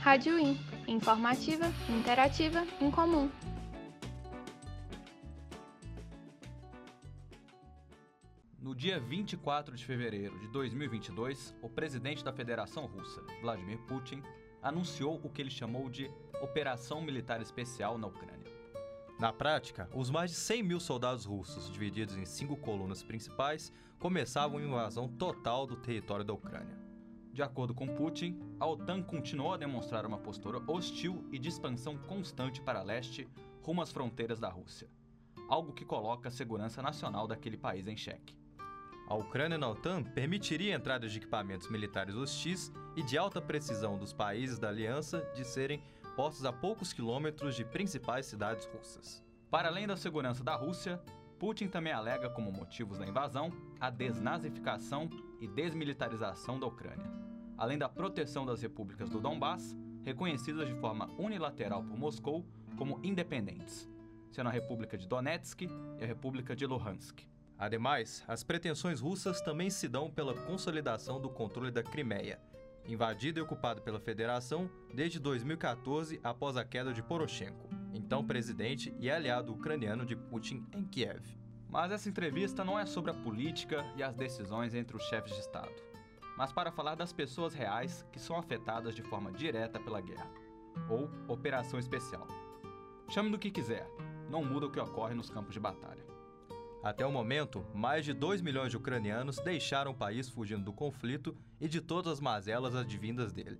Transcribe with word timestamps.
Rádio 0.00 0.38
In, 0.38 0.56
informativa, 0.86 1.66
interativa, 1.88 2.64
incomum. 2.80 3.30
No 8.60 8.74
dia 8.74 8.98
24 9.00 9.76
de 9.76 9.84
fevereiro 9.84 10.38
de 10.38 10.48
2022, 10.48 11.54
o 11.62 11.68
presidente 11.68 12.24
da 12.24 12.32
Federação 12.32 12.86
Russa, 12.86 13.22
Vladimir 13.40 13.78
Putin, 13.86 14.22
anunciou 14.62 15.20
o 15.22 15.28
que 15.28 15.42
ele 15.42 15.50
chamou 15.50 15.88
de 15.88 16.10
Operação 16.40 17.00
Militar 17.00 17.40
Especial 17.40 17.96
na 17.98 18.06
Ucrânia. 18.06 18.45
Na 19.18 19.32
prática, 19.32 19.88
os 19.94 20.10
mais 20.10 20.30
de 20.30 20.36
100 20.36 20.62
mil 20.62 20.78
soldados 20.78 21.24
russos, 21.24 21.72
divididos 21.72 22.18
em 22.18 22.26
cinco 22.26 22.54
colunas 22.54 23.02
principais, 23.02 23.72
começavam 23.98 24.58
uma 24.58 24.66
invasão 24.66 25.08
total 25.08 25.66
do 25.66 25.74
território 25.76 26.22
da 26.22 26.34
Ucrânia. 26.34 26.76
De 27.32 27.42
acordo 27.42 27.74
com 27.74 27.86
Putin, 27.86 28.38
a 28.60 28.66
OTAN 28.66 29.02
continuou 29.02 29.54
a 29.54 29.56
demonstrar 29.56 30.04
uma 30.04 30.18
postura 30.18 30.60
hostil 30.70 31.26
e 31.32 31.38
de 31.38 31.48
expansão 31.48 31.96
constante 31.96 32.60
para 32.60 32.82
leste, 32.82 33.26
rumo 33.62 33.80
às 33.80 33.90
fronteiras 33.90 34.38
da 34.38 34.50
Rússia, 34.50 34.88
algo 35.48 35.72
que 35.72 35.84
coloca 35.84 36.28
a 36.28 36.32
segurança 36.32 36.82
nacional 36.82 37.26
daquele 37.26 37.56
país 37.56 37.86
em 37.86 37.96
xeque. 37.96 38.36
A 39.08 39.14
Ucrânia 39.14 39.56
na 39.56 39.68
OTAN 39.68 40.02
permitiria 40.02 40.74
a 40.74 40.78
entrada 40.78 41.08
de 41.08 41.16
equipamentos 41.16 41.70
militares 41.70 42.14
hostis 42.16 42.70
e 42.96 43.02
de 43.02 43.16
alta 43.16 43.40
precisão 43.40 43.96
dos 43.96 44.12
países 44.12 44.58
da 44.58 44.68
aliança 44.68 45.20
de 45.34 45.44
serem 45.44 45.80
postos 46.16 46.46
a 46.46 46.52
poucos 46.52 46.94
quilômetros 46.94 47.54
de 47.54 47.62
principais 47.62 48.24
cidades 48.24 48.64
russas. 48.64 49.22
Para 49.50 49.68
além 49.68 49.86
da 49.86 49.98
segurança 49.98 50.42
da 50.42 50.56
Rússia, 50.56 50.98
Putin 51.38 51.68
também 51.68 51.92
alega 51.92 52.30
como 52.30 52.50
motivos 52.50 52.98
da 52.98 53.06
invasão 53.06 53.52
a 53.78 53.90
desnazificação 53.90 55.10
e 55.38 55.46
desmilitarização 55.46 56.58
da 56.58 56.66
Ucrânia, 56.66 57.12
além 57.58 57.76
da 57.76 57.86
proteção 57.86 58.46
das 58.46 58.62
repúblicas 58.62 59.10
do 59.10 59.20
Donbass, 59.20 59.76
reconhecidas 60.02 60.66
de 60.66 60.74
forma 60.76 61.06
unilateral 61.18 61.84
por 61.84 61.98
Moscou 61.98 62.46
como 62.78 62.98
independentes, 63.02 63.86
sendo 64.30 64.48
a 64.48 64.52
República 64.52 64.96
de 64.96 65.06
Donetsk 65.06 65.62
e 65.62 66.02
a 66.02 66.06
República 66.06 66.56
de 66.56 66.64
Luhansk. 66.64 67.20
Ademais, 67.58 68.24
as 68.26 68.42
pretensões 68.42 69.00
russas 69.00 69.42
também 69.42 69.68
se 69.68 69.86
dão 69.86 70.10
pela 70.10 70.34
consolidação 70.34 71.20
do 71.20 71.28
controle 71.28 71.70
da 71.70 71.82
Crimeia, 71.82 72.40
invadida 72.88 73.38
e 73.38 73.42
ocupada 73.42 73.80
pela 73.80 74.00
Federação 74.00 74.70
desde 74.94 75.18
2014 75.18 76.20
após 76.22 76.56
a 76.56 76.64
queda 76.64 76.92
de 76.92 77.02
Poroshenko, 77.02 77.68
então 77.92 78.24
presidente 78.24 78.94
e 78.98 79.10
aliado 79.10 79.52
ucraniano 79.52 80.06
de 80.06 80.14
Putin 80.14 80.64
em 80.72 80.84
Kiev. 80.84 81.36
Mas 81.68 81.90
essa 81.90 82.08
entrevista 82.08 82.64
não 82.64 82.78
é 82.78 82.86
sobre 82.86 83.10
a 83.10 83.14
política 83.14 83.84
e 83.96 84.02
as 84.02 84.14
decisões 84.14 84.74
entre 84.74 84.96
os 84.96 85.02
chefes 85.04 85.32
de 85.34 85.40
Estado, 85.40 85.74
mas 86.36 86.52
para 86.52 86.70
falar 86.70 86.94
das 86.94 87.12
pessoas 87.12 87.54
reais 87.54 88.06
que 88.12 88.20
são 88.20 88.36
afetadas 88.36 88.94
de 88.94 89.02
forma 89.02 89.32
direta 89.32 89.80
pela 89.80 90.00
guerra, 90.00 90.30
ou 90.88 91.10
operação 91.26 91.78
especial. 91.78 92.26
Chame 93.08 93.30
do 93.30 93.38
que 93.38 93.50
quiser, 93.50 93.88
não 94.30 94.44
muda 94.44 94.66
o 94.66 94.70
que 94.70 94.80
ocorre 94.80 95.14
nos 95.14 95.30
campos 95.30 95.54
de 95.54 95.60
batalha. 95.60 96.05
Até 96.86 97.04
o 97.04 97.10
momento, 97.10 97.66
mais 97.74 98.04
de 98.04 98.12
2 98.12 98.40
milhões 98.40 98.70
de 98.70 98.76
ucranianos 98.76 99.40
deixaram 99.40 99.90
o 99.90 99.94
país 99.96 100.28
fugindo 100.28 100.62
do 100.62 100.72
conflito 100.72 101.36
e 101.60 101.66
de 101.66 101.80
todas 101.80 102.12
as 102.12 102.20
mazelas 102.20 102.76
advindas 102.76 103.32
dele. 103.32 103.58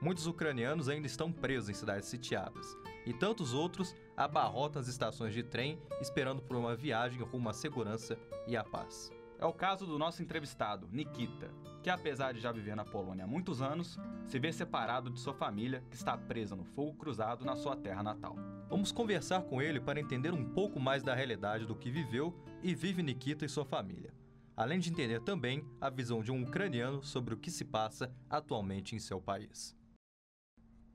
Muitos 0.00 0.26
ucranianos 0.26 0.88
ainda 0.88 1.06
estão 1.06 1.30
presos 1.30 1.68
em 1.68 1.74
cidades 1.74 2.08
sitiadas, 2.08 2.74
e 3.04 3.12
tantos 3.12 3.52
outros 3.52 3.94
abarrotam 4.16 4.80
as 4.80 4.88
estações 4.88 5.34
de 5.34 5.42
trem 5.42 5.78
esperando 6.00 6.40
por 6.40 6.56
uma 6.56 6.74
viagem 6.74 7.20
rumo 7.20 7.50
à 7.50 7.52
segurança 7.52 8.18
e 8.46 8.56
à 8.56 8.64
paz. 8.64 9.12
É 9.38 9.44
o 9.44 9.52
caso 9.52 9.84
do 9.84 9.98
nosso 9.98 10.22
entrevistado, 10.22 10.88
Nikita, 10.90 11.50
que 11.82 11.90
apesar 11.90 12.32
de 12.32 12.40
já 12.40 12.52
viver 12.52 12.76
na 12.76 12.84
Polônia 12.84 13.24
há 13.24 13.26
muitos 13.26 13.60
anos, 13.60 13.98
se 14.24 14.38
vê 14.38 14.52
separado 14.52 15.10
de 15.10 15.18
sua 15.18 15.34
família 15.34 15.82
que 15.90 15.96
está 15.96 16.16
presa 16.16 16.54
no 16.54 16.64
fogo 16.64 16.94
cruzado 16.94 17.44
na 17.44 17.56
sua 17.56 17.74
terra 17.74 18.02
natal. 18.02 18.36
Vamos 18.68 18.92
conversar 18.92 19.42
com 19.42 19.60
ele 19.60 19.80
para 19.80 20.00
entender 20.00 20.32
um 20.32 20.44
pouco 20.44 20.78
mais 20.78 21.02
da 21.02 21.14
realidade 21.14 21.66
do 21.66 21.74
que 21.74 21.90
viveu 21.90 22.34
e 22.62 22.74
vive 22.74 23.02
Nikita 23.02 23.44
e 23.44 23.48
sua 23.48 23.64
família, 23.64 24.14
além 24.56 24.78
de 24.78 24.90
entender 24.90 25.20
também 25.22 25.66
a 25.80 25.90
visão 25.90 26.22
de 26.22 26.30
um 26.30 26.42
ucraniano 26.42 27.02
sobre 27.02 27.34
o 27.34 27.36
que 27.36 27.50
se 27.50 27.64
passa 27.64 28.14
atualmente 28.30 28.94
em 28.94 29.00
seu 29.00 29.20
país. 29.20 29.76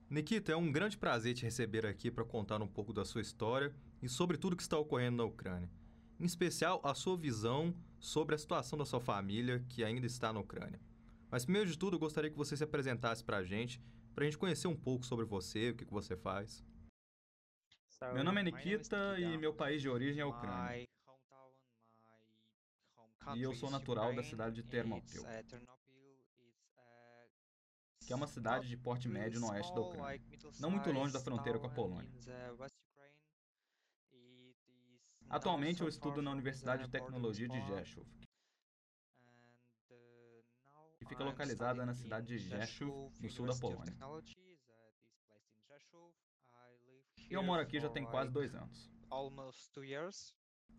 Nikita, 0.09 0.53
é 0.53 0.55
um 0.55 0.71
grande 0.71 0.97
prazer 0.97 1.33
te 1.33 1.43
receber 1.43 1.85
aqui 1.85 2.09
para 2.09 2.23
contar 2.23 2.61
um 2.61 2.67
pouco 2.67 2.93
da 2.93 3.03
sua 3.03 3.19
história 3.19 3.75
e 4.01 4.07
sobre 4.07 4.37
tudo 4.37 4.55
que 4.55 4.63
está 4.63 4.77
ocorrendo 4.77 5.17
na 5.17 5.25
Ucrânia. 5.25 5.69
Em 6.17 6.23
especial, 6.23 6.79
a 6.81 6.95
sua 6.95 7.17
visão 7.17 7.75
sobre 7.99 8.35
a 8.35 8.37
situação 8.37 8.77
da 8.77 8.85
sua 8.85 8.99
família 8.99 9.63
que 9.69 9.83
ainda 9.83 10.05
está 10.05 10.31
na 10.31 10.39
Ucrânia. 10.39 10.79
Mas 11.29 11.43
primeiro 11.43 11.69
de 11.69 11.77
tudo, 11.77 11.95
eu 11.95 11.99
gostaria 11.99 12.29
que 12.29 12.37
você 12.37 12.55
se 12.55 12.63
apresentasse 12.63 13.23
para 13.23 13.37
a 13.37 13.43
gente, 13.43 13.81
para 14.13 14.23
a 14.23 14.25
gente 14.25 14.37
conhecer 14.37 14.67
um 14.67 14.75
pouco 14.75 15.05
sobre 15.05 15.25
você, 15.25 15.71
o 15.71 15.75
que, 15.75 15.85
que 15.85 15.93
você 15.93 16.15
faz. 16.15 16.63
Meu 18.13 18.23
nome 18.23 18.41
é 18.41 18.43
Nikita 18.43 19.19
e 19.19 19.37
meu 19.37 19.53
país 19.53 19.81
de 19.81 19.89
origem 19.89 20.19
é 20.21 20.23
a 20.23 20.27
Ucrânia. 20.27 20.85
E 23.35 23.41
eu 23.41 23.53
sou 23.53 23.69
natural 23.69 24.15
da 24.15 24.23
cidade 24.23 24.55
de 24.55 24.63
Ternopil, 24.63 25.23
que 28.05 28.13
é 28.13 28.15
uma 28.15 28.27
cidade 28.27 28.69
de 28.69 28.77
porte 28.77 29.09
médio 29.09 29.39
no 29.39 29.49
oeste 29.51 29.73
da 29.73 29.81
Ucrânia, 29.81 30.21
não 30.59 30.71
muito 30.71 30.89
longe 30.91 31.11
da 31.11 31.19
fronteira 31.19 31.59
com 31.59 31.67
a 31.67 31.69
Polônia. 31.69 32.09
Atualmente 35.29 35.81
eu 35.81 35.87
estudo 35.87 36.21
na 36.21 36.31
Universidade 36.31 36.83
de 36.83 36.89
Tecnologia 36.89 37.47
de 37.47 37.59
Rzeszów, 37.61 38.07
que 40.97 41.05
fica 41.05 41.23
localizada 41.23 41.85
na 41.85 41.93
cidade 41.93 42.27
de 42.27 42.37
Rzeszów, 42.37 43.19
no 43.21 43.29
sul 43.29 43.45
da 43.47 43.55
Polônia. 43.55 43.93
E 47.29 47.33
eu 47.33 47.43
moro 47.43 47.61
aqui 47.61 47.79
já 47.79 47.89
tem 47.89 48.05
quase 48.05 48.31
dois 48.31 48.55
anos. 48.55 48.89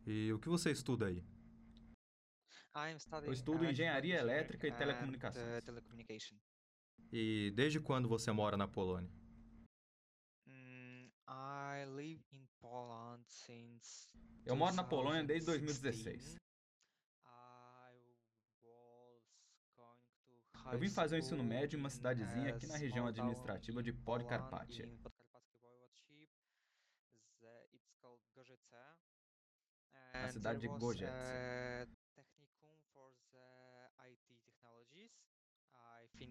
E 0.06 0.32
o 0.32 0.38
que 0.38 0.48
você 0.48 0.70
estuda 0.70 1.06
aí? 1.06 1.22
Eu 3.24 3.32
estudo 3.32 3.64
engenharia 3.64 4.18
elétrica 4.18 4.66
e 4.66 4.72
telecomunicações. 4.72 5.64
E 7.12 7.52
desde 7.54 7.80
quando 7.80 8.08
você 8.08 8.32
mora 8.32 8.56
na 8.56 8.66
Polônia? 8.68 9.10
Eu 14.46 14.56
moro 14.56 14.74
na 14.74 14.82
Polônia 14.82 15.22
desde 15.24 15.46
2016. 15.46 16.36
Eu 20.72 20.78
vim 20.78 20.88
fazer 20.88 21.16
o 21.16 21.18
ensino 21.18 21.44
médio 21.44 21.76
em 21.76 21.80
uma 21.80 21.90
cidadezinha 21.90 22.54
aqui 22.54 22.66
na 22.66 22.76
região 22.76 23.06
administrativa 23.06 23.82
de 23.82 23.92
Podkarpatia. 23.92 24.88
A 30.14 30.28
cidade 30.28 30.60
de 30.60 30.68
Gojec. 30.68 31.12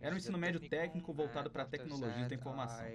Era 0.01 0.13
um 0.13 0.17
ensino 0.17 0.37
médio 0.37 0.59
técnico 0.69 1.13
voltado 1.13 1.49
para 1.51 1.65
tecnologias 1.65 2.27
da 2.27 2.35
informação. 2.35 2.85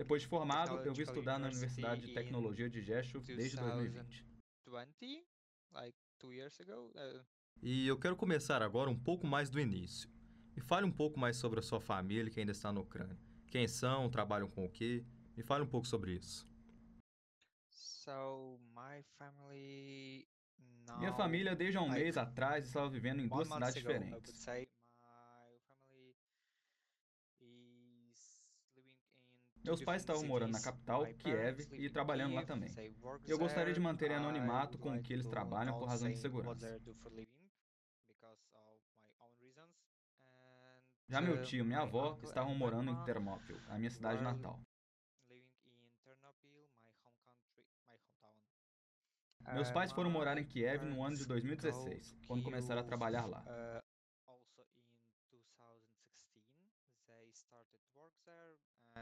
Depois 0.00 0.22
de 0.22 0.28
formado, 0.28 0.78
eu 0.78 0.94
vim 0.94 1.02
estudar 1.02 1.38
na 1.38 1.48
Universidade 1.48 2.00
de 2.06 2.14
Tecnologia 2.14 2.70
de 2.70 2.80
Rzeszów 2.80 3.22
desde 3.26 3.58
2020. 3.58 4.24
E 7.60 7.86
eu 7.86 7.98
quero 7.98 8.16
começar 8.16 8.62
agora 8.62 8.88
um 8.88 8.98
pouco 8.98 9.26
mais 9.26 9.50
do 9.50 9.60
início. 9.60 10.08
Me 10.56 10.62
fale 10.62 10.86
um 10.86 10.90
pouco 10.90 11.20
mais 11.20 11.36
sobre 11.36 11.58
a 11.58 11.62
sua 11.62 11.82
família 11.82 12.30
que 12.30 12.40
ainda 12.40 12.52
está 12.52 12.72
na 12.72 12.80
Ucrânia. 12.80 13.18
Quem 13.48 13.68
são, 13.68 14.08
trabalham 14.08 14.48
com 14.48 14.64
o 14.64 14.70
quê? 14.70 15.04
Me 15.36 15.42
fale 15.42 15.64
um 15.64 15.68
pouco 15.68 15.86
sobre 15.86 16.14
isso. 16.14 16.48
Minha 20.96 21.12
família, 21.12 21.54
desde 21.54 21.76
há 21.76 21.82
um 21.82 21.90
mês 21.90 22.16
atrás, 22.16 22.64
estava 22.64 22.88
vivendo 22.88 23.20
em 23.20 23.28
duas 23.28 23.48
cidades 23.48 23.74
diferentes. 23.74 24.48
Meus 29.62 29.82
pais 29.82 30.02
estavam 30.02 30.24
morando 30.24 30.52
na 30.52 30.60
capital, 30.60 31.04
Kiev, 31.18 31.60
e 31.72 31.90
trabalhando 31.90 32.34
lá 32.34 32.44
também. 32.44 32.70
Eu 33.26 33.38
gostaria 33.38 33.74
de 33.74 33.80
manter 33.80 34.10
anonimato 34.12 34.78
com 34.78 34.90
o 34.96 35.02
que 35.02 35.12
eles 35.12 35.26
trabalham 35.26 35.78
por 35.78 35.86
razões 35.86 36.14
de 36.14 36.20
segurança. 36.20 36.80
Já 41.08 41.20
meu 41.20 41.42
tio 41.42 41.64
e 41.64 41.66
minha 41.66 41.80
avó 41.80 42.16
estavam 42.22 42.54
morando 42.54 42.90
em 42.90 43.04
Termópil, 43.04 43.60
a 43.68 43.76
minha 43.76 43.90
cidade 43.90 44.22
natal. 44.22 44.60
Meus 49.52 49.70
pais 49.72 49.90
foram 49.90 50.10
morar 50.10 50.38
em 50.38 50.44
Kiev 50.44 50.84
no 50.84 51.02
ano 51.02 51.16
de 51.16 51.26
2016, 51.26 52.16
quando 52.26 52.44
começaram 52.44 52.80
a 52.80 52.84
trabalhar 52.84 53.26
lá. 53.26 53.42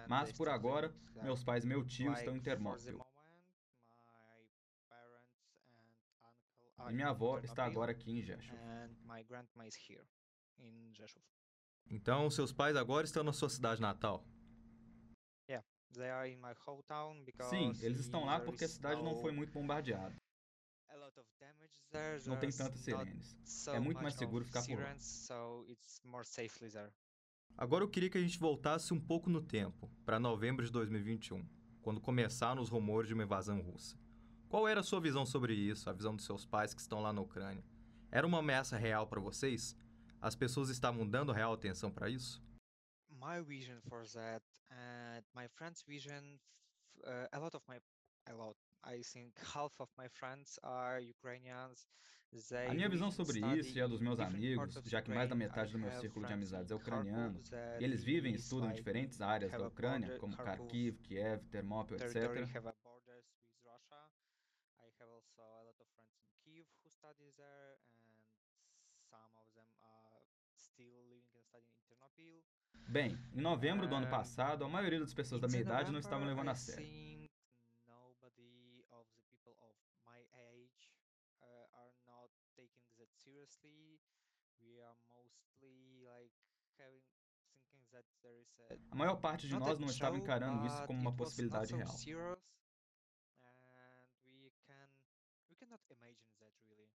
Mas 0.07 0.33
por 0.33 0.49
agora, 0.49 0.95
meus 1.23 1.43
pais 1.43 1.65
e 1.65 1.67
meu 1.67 1.85
tio 1.85 2.13
estão 2.13 2.37
em 2.37 2.41
Termópil. 2.41 3.05
E 6.89 6.93
minha 6.93 7.09
avó 7.09 7.39
está 7.41 7.65
agora 7.65 7.93
aqui 7.93 8.11
em 8.11 8.23
Rzeszów. 8.23 8.57
Então, 11.91 12.31
seus 12.31 12.53
pais 12.53 12.77
agora 12.77 13.07
estão 13.07 13.25
na 13.25 13.33
sua 13.33 13.49
cidade 13.49 13.81
natal. 13.81 14.25
Sim, 17.49 17.73
eles 17.81 17.99
estão 18.01 18.25
lá 18.25 18.39
porque 18.41 18.65
a 18.65 18.69
cidade 18.69 19.03
não 19.03 19.17
foi 19.17 19.33
muito 19.33 19.53
bombardeada. 19.53 20.15
Não 22.27 22.39
tem 22.39 22.51
tantas 22.51 22.81
sirenes. 22.81 23.37
É 23.69 23.81
muito 23.81 24.03
mais 24.03 24.15
seguro 24.15 24.45
ficar 24.45 24.63
por 24.65 24.79
lá. 24.79 24.97
Agora 27.59 27.83
eu 27.83 27.89
queria 27.89 28.09
que 28.09 28.17
a 28.17 28.21
gente 28.23 28.39
voltasse 28.39 28.95
um 28.95 29.01
pouco 29.01 29.29
no 29.29 29.43
tempo, 29.43 29.91
para 30.05 30.21
novembro 30.21 30.65
de 30.65 30.71
2021, 30.71 31.45
quando 31.83 32.01
começaram 32.01 32.63
os 32.63 32.69
rumores 32.69 33.09
de 33.09 33.15
uma 33.15 33.25
invasão 33.25 33.61
russa. 33.61 33.99
Qual 34.49 34.69
era 34.69 34.79
a 34.79 34.85
sua 34.85 35.01
visão 35.01 35.27
sobre 35.27 35.55
isso, 35.55 35.91
a 35.91 35.93
visão 35.93 36.15
dos 36.15 36.25
seus 36.25 36.47
pais 36.47 36.73
que 36.73 36.81
estão 36.81 37.03
lá 37.03 37.13
na 37.13 37.21
Ucrânia? 37.21 37.65
Era 38.13 38.25
uma 38.25 38.39
ameaça 38.39 38.77
real 38.77 39.09
para 39.09 39.21
vocês? 39.21 39.77
As 40.21 40.37
pessoas 40.37 40.71
estavam 40.71 41.05
dando 41.05 41.33
real 41.33 41.53
atenção 41.53 41.91
para 41.91 42.09
isso? 42.09 42.41
my 43.21 43.41
vision 43.41 43.79
for 43.89 44.05
that 44.15 44.43
and 44.71 45.25
my 45.35 45.49
friends' 45.57 45.83
vision. 45.83 46.39
Uh, 47.05 47.27
a 47.33 47.41
lot 47.41 47.55
of 47.57 47.63
my, 47.69 47.79
a 48.31 48.35
lot. 48.37 48.55
I 48.85 49.03
think 49.03 49.33
half 49.55 49.73
of 49.81 49.89
my 49.99 50.07
friends 50.07 50.61
are 50.63 51.01
Ukrainians. 51.01 51.89
A 52.69 52.75
minha 52.75 52.89
visão 52.89 53.11
sobre 53.11 53.41
isso 53.59 53.77
e 53.77 53.81
a 53.81 53.87
dos 53.87 54.01
meus 54.01 54.21
amigos, 54.21 54.75
já 54.85 55.01
que 55.01 55.11
mais 55.11 55.29
da 55.29 55.35
metade 55.35 55.73
do 55.73 55.79
meu 55.79 55.91
círculo 55.93 56.27
de 56.27 56.33
amizades 56.33 56.71
é 56.71 56.75
ucraniano, 56.75 57.41
e 57.81 57.85
eles 57.85 58.05
vivem 58.05 58.33
e 58.33 58.37
estudam 58.37 58.71
em 58.71 58.75
diferentes 58.75 59.21
áreas 59.21 59.51
da 59.51 59.67
Ucrânia, 59.67 60.19
como 60.19 60.37
Kharkiv, 60.37 60.99
Kiev, 61.03 61.43
territory 61.49 62.03
etc. 62.03 62.79
Bem, 72.89 73.19
em 73.35 73.41
novembro 73.43 73.87
do 73.87 73.95
ano 73.95 74.09
passado, 74.09 74.65
a 74.65 74.69
maioria 74.69 74.99
das 74.99 75.13
pessoas 75.13 75.43
da 75.43 75.47
minha 75.47 75.61
in 75.61 75.65
idade 75.65 75.93
não 75.93 75.99
estavam 75.99 76.27
levando 76.27 76.49
a 76.49 76.55
sério. 76.55 76.87
think 76.87 77.29
nobody 77.85 78.81
of 78.89 79.05
the 79.13 79.21
people 79.29 79.53
of 79.61 79.77
my 80.09 80.25
age 80.33 80.89
uh, 81.45 81.69
are 81.77 81.93
not 82.09 82.33
taking 82.57 82.89
We 84.61 84.81
are 84.83 84.95
mostly 85.09 86.05
like 86.05 86.33
having 86.77 87.01
thinking 87.49 87.81
that 87.93 88.05
there 88.23 88.37
is 88.41 88.53
a 88.61 88.75
A 88.93 88.95
maior 88.95 89.17
parte 89.21 89.47
de 89.49 89.55
not 89.55 89.65
nós 89.67 89.79
não 89.79 89.89
estava 89.89 90.19
encarando 90.19 90.67
isso 90.67 90.87
como 90.87 91.01
uma 91.01 91.17
possibilidade 91.17 91.75
real. 91.75 91.87
serious, 91.89 92.39
and 93.43 94.07
we 94.27 94.53
can 94.67 94.89
we 95.49 95.55
cannot 95.57 95.81
imagine 95.91 96.29
that 96.41 96.53
really. 96.69 96.91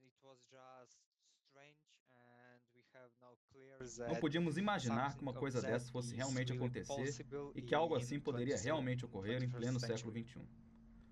It 0.00 0.14
was 0.22 0.38
just 0.48 1.00
strange, 1.48 1.82
and 2.12 2.62
we 2.72 2.84
have 2.94 3.10
no 3.20 3.36
clear 3.50 3.78
Não 3.80 4.08
that 4.14 4.20
podíamos 4.20 4.56
imaginar 4.56 5.16
que 5.16 5.22
uma 5.22 5.34
coisa 5.34 5.60
that 5.60 5.72
dessa 5.72 5.90
fosse 5.90 6.14
realmente 6.14 6.52
really 6.52 6.64
acontecer 6.64 7.26
e 7.56 7.62
que 7.62 7.74
algo 7.74 7.96
in 7.96 7.98
assim 7.98 8.20
poderia 8.20 8.54
20th 8.54 8.64
realmente 8.64 9.04
ocorrer 9.04 9.42
em 9.42 9.48
21st 9.48 9.56
pleno 9.58 9.80
século 9.80 10.12
century. 10.12 10.24
XXI. 10.24 10.38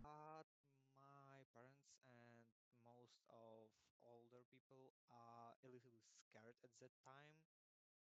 But 0.02 0.46
my 0.94 1.44
parents 1.52 1.82
and 2.06 2.44
most 2.84 3.18
of 3.28 3.70
older 4.04 4.42
people 4.52 4.92
are 5.10 5.56
a 5.64 5.66
little 5.66 5.98
scared 6.28 6.56
at 6.62 6.70
that 6.78 6.92
time, 7.02 7.34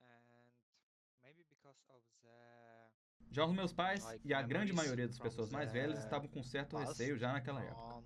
and 0.03 0.50
maybe 1.23 1.45
because 1.45 1.79
of 1.89 2.03
the 2.23 2.91
Já 3.31 3.47
os 3.47 3.55
meus 3.55 3.73
pais 3.73 4.05
e 4.25 4.35
a 4.35 4.43
grande 4.43 4.73
memories 4.73 4.75
maioria 4.75 5.06
das 5.06 5.19
pessoas 5.19 5.50
mais 5.50 5.71
velhas 5.73 5.99
the 5.99 6.05
estavam 6.05 6.29
com 6.29 6.43
certo 6.43 6.77
receio 6.77 7.17
já 7.17 7.32
naquela 7.32 7.62
época. 7.62 8.03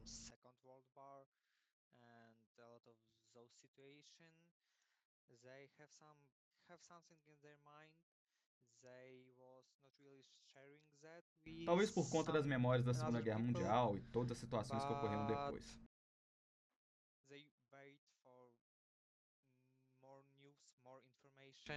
Talvez 11.65 11.91
por 11.91 12.11
conta 12.11 12.33
das 12.33 12.47
memórias 12.47 12.85
da 12.85 12.93
Segunda 12.93 13.21
Guerra 13.23 13.39
Mundial 13.39 13.97
e 13.97 14.03
todas 14.03 14.33
as 14.33 14.39
situações 14.39 14.85
que 14.85 14.93
ocorreram 14.93 15.27
depois. 15.27 15.79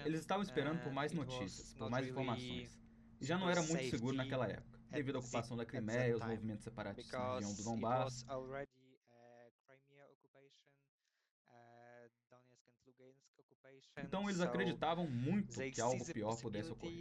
Eles 0.06 0.20
estavam 0.20 0.44
esperando 0.44 0.84
por 0.84 0.92
mais 0.92 1.14
notícias, 1.14 1.74
por 1.74 1.90
mais 1.90 2.08
informações. 2.08 2.87
E 3.20 3.26
já 3.26 3.38
não 3.38 3.50
era 3.50 3.62
muito 3.62 3.90
seguro 3.90 4.16
naquela 4.16 4.48
época, 4.48 4.80
devido 4.90 5.16
à 5.16 5.20
ocupação 5.20 5.58
da 5.58 5.66
Crimeia, 5.66 6.16
os 6.16 6.22
time, 6.22 6.34
movimentos 6.34 6.64
separatistas 6.64 7.12
na 7.12 7.34
região 7.36 7.54
do 7.54 7.64
Donbass. 7.64 8.26
uh. 11.50 12.10
Então 13.98 14.30
eles 14.30 14.42
acreditavam 14.42 15.08
muito 15.10 15.60
que 15.72 15.82
algo 15.82 16.06
pior 16.14 16.40
pudesse 16.40 16.72
ocorrer. 16.72 16.94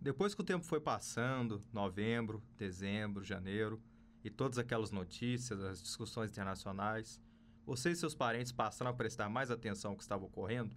Depois 0.00 0.34
que 0.34 0.40
o 0.40 0.44
tempo 0.44 0.64
foi 0.64 0.80
passando, 0.80 1.64
novembro, 1.72 2.42
dezembro, 2.56 3.24
janeiro, 3.24 3.82
e 4.24 4.30
todas 4.30 4.58
aquelas 4.58 4.90
notícias, 4.90 5.60
as 5.60 5.82
discussões 5.82 6.30
internacionais, 6.30 7.20
você 7.64 7.90
e 7.90 7.96
seus 7.96 8.14
parentes 8.14 8.52
passaram 8.52 8.90
a 8.90 8.94
prestar 8.94 9.28
mais 9.28 9.50
atenção 9.50 9.92
ao 9.92 9.96
que 9.96 10.02
estava 10.02 10.24
ocorrendo? 10.24 10.76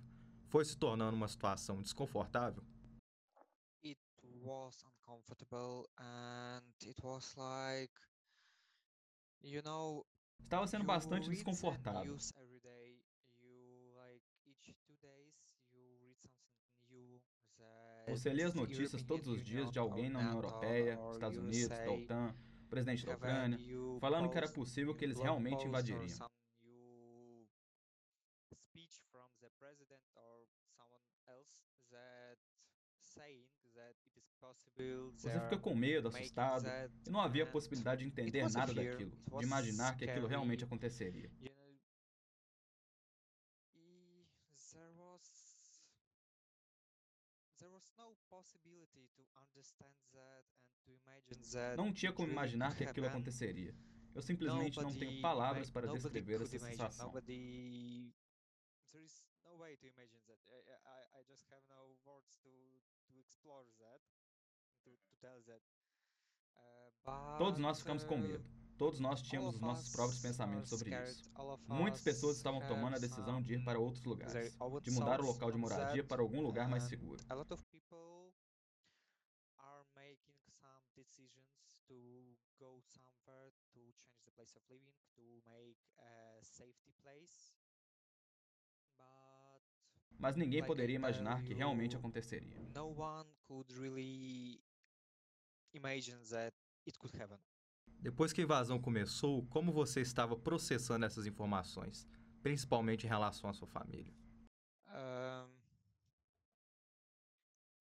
Foi 0.51 0.65
se 0.65 0.77
tornando 0.77 1.15
uma 1.15 1.30
situação 1.30 1.81
desconfortável? 1.81 2.62
It 3.86 3.98
was 4.44 4.83
uncomfortable 4.83 5.88
and 5.98 6.62
it 6.83 7.01
was 7.01 7.33
like, 7.38 7.94
you 9.42 9.62
know, 9.63 10.06
Estava 10.44 10.68
sendo 10.68 10.83
you 10.83 10.88
bastante 10.88 11.30
desconfortável. 11.30 12.03
news 12.12 12.33
every 12.36 12.59
day. 12.59 13.00
You 13.39 13.94
like 13.95 14.21
each 14.45 14.75
two 14.86 14.98
days 15.01 15.33
you 15.74 15.98
read 16.01 16.18
something 16.21 16.89
new. 16.89 17.21
Você 18.09 18.33
lê 18.33 18.44
as 18.44 18.53
notícias 18.53 19.01
todos 19.03 19.27
os 19.30 19.42
dias 19.42 19.71
de 19.71 19.80
alguém 19.80 20.09
na 20.09 20.19
União 20.19 20.33
Europeia, 20.36 21.00
Estados 21.13 21.38
Unidos, 21.38 21.69
da 21.69 21.92
OTAN, 21.92 22.36
presidente 22.69 23.06
da 23.06 23.15
Ucrânia, 23.15 23.57
falando 24.01 24.30
que 24.30 24.38
era 24.38 24.51
possível 24.51 24.94
que 24.94 25.06
eles 25.06 25.18
realmente 25.18 25.65
invadiriam. 25.65 26.09
some 26.09 26.30
new 26.63 27.48
speech 28.53 29.00
from 29.12 29.30
the 29.39 29.50
president 29.59 30.01
or 30.15 30.48
someone 30.75 31.03
else 31.27 31.56
that 31.92 32.38
saying 32.39 32.39
that 32.39 32.39
it 32.39 32.74
is 32.74 32.80
possible 32.81 33.00
Você 35.13 35.30
they 35.30 35.40
fica 35.42 35.58
com 35.60 35.75
medo, 35.75 36.08
assustado, 36.08 36.66
e 37.06 37.10
não 37.10 37.22
havia 37.22 37.44
and 37.44 37.52
possibilidade 37.52 38.02
de 38.04 38.08
entender 38.08 38.44
was 38.44 38.56
a 38.56 38.60
nada 38.60 38.74
daquilo, 38.74 39.12
it 39.12 39.38
de 39.38 39.46
imaginar 39.46 39.98
que 39.98 40.06
aquilo 40.10 40.27
realmente 40.27 40.63
aconteceria. 40.63 41.30
Não 51.77 51.94
tinha 51.94 52.12
como 52.12 52.32
imaginar 52.32 52.75
que 52.75 52.84
aquilo 52.84 53.08
aconteceria. 53.08 53.75
Eu 54.13 54.22
simplesmente 54.22 54.82
não 54.82 54.94
tenho 54.94 55.22
palavras 55.22 55.70
para 55.70 55.88
descrever 55.88 56.41
essa 56.41 56.60
sensação. 56.60 57.13
Way 59.62 59.77
to 59.77 59.88
imagine 59.94 60.18
that. 60.25 60.41
I, 60.50 60.74
I, 60.89 61.00
I 61.20 61.22
just 61.30 61.46
have 61.53 61.62
no 61.70 61.94
words 62.01 62.34
to 62.41 62.50
to 62.50 63.13
explore 63.22 63.62
that, 63.77 64.01
to, 64.84 64.89
to 64.89 65.12
tell 65.22 65.38
that. 65.46 65.62
Uh, 67.06 67.38
Todos 67.38 67.60
nós 67.60 67.77
but, 67.77 67.84
ficamos 67.84 68.03
com 68.03 68.15
uh, 68.15 68.18
medo. 68.18 68.44
Todos 68.75 69.00
nós 69.00 69.20
all 69.20 69.30
tínhamos 69.30 69.53
os 69.53 69.62
nossos 69.62 69.91
próprios 69.91 70.20
pensamentos 70.20 70.68
sobre 70.68 70.89
isso. 71.03 71.30
Muitas 71.68 72.01
pessoas 72.01 72.38
estavam 72.38 72.60
tomando 72.68 72.96
a 72.96 73.00
decisão 73.00 73.39
de 73.39 73.53
ir 73.53 73.63
para 73.63 73.80
outros 73.80 74.03
lugares, 74.03 74.56
own 74.60 74.82
de 74.82 74.89
mudar 74.89 75.22
o 75.22 75.25
thoughts 75.25 75.36
local 75.36 75.51
de 75.51 75.58
moradia 75.60 76.03
para 76.03 76.24
algum 76.24 76.41
lugar 76.41 76.68
mais 76.68 76.84
and 76.86 76.88
seguro. 76.88 77.24
A 77.30 77.36
lot 77.36 77.53
of 77.53 77.63
people 77.70 78.34
are 79.60 79.86
making 79.94 80.41
some 80.60 80.82
decisions 80.96 81.77
to 81.88 82.36
go 82.58 82.82
somewhere 82.82 83.51
to 83.51 83.62
change 83.72 83.94
the 84.25 84.32
place 84.32 84.58
of 84.58 84.63
living, 84.72 84.96
to 85.15 85.22
make 85.46 85.77
a 86.00 86.41
safety 86.41 86.91
place. 87.03 87.61
Mas 90.22 90.36
ninguém 90.36 90.63
poderia 90.63 90.96
tell 90.96 91.01
imaginar 91.01 91.44
que 91.44 91.54
realmente 91.54 91.96
aconteceria. 91.96 92.56
Depois 98.00 98.34
que 98.34 98.42
a 98.42 98.44
invasão 98.44 98.80
começou, 98.80 99.46
como 99.48 99.72
você 99.72 100.01
estava 100.01 100.36
processando 100.36 101.06
essas 101.06 101.25
informações, 101.25 102.08
principalmente 102.42 103.06
em 103.06 103.10
relação 103.10 103.50
à 103.50 103.54
sua 103.54 103.68
família? 103.68 104.13
Um, 104.88 105.50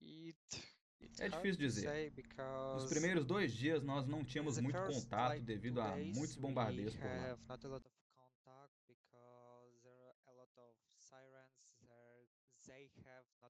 it, 0.00 0.38
it's 1.00 1.20
É 1.20 1.28
difícil 1.28 1.58
dizer. 1.58 2.12
Nos 2.74 2.84
primeiros 2.84 3.24
dois 3.24 3.52
dias 3.52 3.82
nós 3.82 4.06
não 4.06 4.24
tínhamos 4.24 4.58
muito 4.58 4.78
contato 4.78 5.40
devido 5.42 5.80
a 5.80 5.96
muitos 5.96 6.36
bombardeios 6.36 6.94
por 6.94 7.04
lá. 7.04 7.30
have 7.30 7.42
not 7.48 7.66
a 7.66 7.68
lot 7.68 7.86
of 7.86 7.94
contact 8.14 8.74
because 8.86 9.80
there 9.82 9.96
are 10.06 10.16
a 10.26 10.32
lot 10.32 10.50
of 10.56 10.74
sirens 10.98 11.74
there. 11.88 12.28
They 12.66 12.90
have 13.06 13.26
not 13.40 13.42
a 13.42 13.42
lot 13.42 13.46
of 13.46 13.49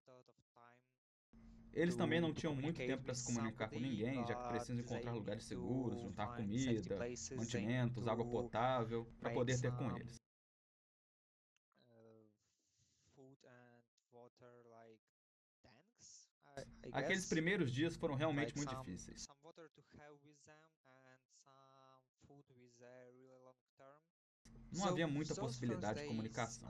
Eles 1.73 1.95
também 1.95 2.19
não 2.19 2.33
tinham 2.33 2.53
muito 2.53 2.77
tempo 2.77 3.03
para 3.03 3.13
se 3.15 3.33
comunicar 3.33 3.69
com 3.69 3.79
ninguém, 3.79 4.25
já 4.25 4.35
que 4.35 4.47
precisam 4.49 4.79
encontrar 4.79 5.13
lugares 5.13 5.45
seguros, 5.45 6.01
juntar 6.01 6.35
comida, 6.35 6.99
mantimentos, 7.35 8.07
água 8.07 8.29
potável, 8.29 9.05
para 9.19 9.33
poder 9.33 9.59
ter 9.59 9.71
com 9.71 9.95
eles. 9.97 10.21
uh, 16.57 16.89
Aqueles 16.91 17.27
primeiros 17.27 17.71
dias 17.71 17.95
foram 17.95 18.15
realmente 18.15 18.55
muito 18.55 18.75
difíceis. 18.75 19.25
Não 24.71 24.87
havia 24.87 25.07
muita 25.07 25.35
possibilidade 25.35 26.01
de 26.01 26.07
comunicação. 26.07 26.69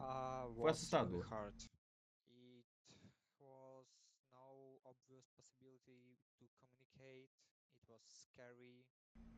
Foi 0.55 0.71
assustador. 0.71 1.21
really 1.21 1.29
hard. 1.29 1.55
It 2.27 3.38
was 3.38 3.86
no 4.31 4.81
obvious 4.86 5.29
possibility 5.38 6.17
to 6.39 6.45
communicate. 6.57 7.29
It 7.81 7.88
was 7.88 8.01
scary. 8.01 8.17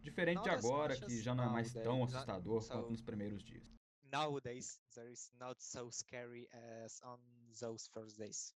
Diferente 0.02 0.44
de 0.44 0.50
agora, 0.50 1.00
que 1.00 1.22
já 1.22 1.34
não 1.34 1.46
é 1.46 1.50
mais 1.50 1.72
tão 1.74 2.04
assustador 2.04 2.68
quanto 2.68 2.90
nos 2.90 3.02
primeiros 3.02 3.42
dias. 3.42 3.64
Nowadays, 4.12 4.80
there 4.94 5.12
is 5.12 5.32
not 5.40 5.64
so 5.64 5.90
scary 5.92 6.48
as 6.84 7.02
on 7.04 7.18
those 7.60 7.90
first 7.90 8.18
days. 8.18 8.54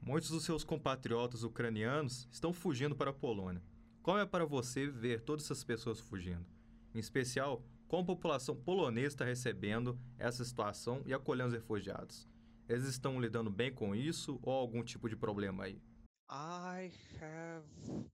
Muitos 0.00 0.30
dos 0.30 0.44
seus 0.44 0.64
compatriotas 0.64 1.42
ucranianos 1.42 2.28
estão 2.32 2.52
fugindo 2.52 2.96
para 2.96 3.10
a 3.10 3.14
Polônia. 3.14 3.62
Como 4.02 4.18
é 4.18 4.26
para 4.26 4.44
você 4.44 4.86
ver 4.86 5.22
todas 5.22 5.44
essas 5.44 5.62
pessoas 5.62 6.00
fugindo? 6.00 6.46
Em 6.94 6.98
especial, 6.98 7.62
como 7.86 8.02
a 8.02 8.06
população 8.06 8.56
polonesa 8.56 9.08
está 9.08 9.24
recebendo 9.24 10.00
essa 10.18 10.44
situação 10.44 11.02
e 11.06 11.12
acolhendo 11.12 11.48
os 11.48 11.54
refugiados? 11.54 12.28
Eles 12.68 12.86
estão 12.86 13.20
lidando 13.20 13.50
bem 13.50 13.72
com 13.72 13.94
isso 13.94 14.40
ou 14.42 14.52
há 14.52 14.56
algum 14.56 14.82
tipo 14.82 15.08
de 15.08 15.16
problema 15.16 15.64
aí? 15.64 15.80
I 16.28 16.92
have. 17.20 18.06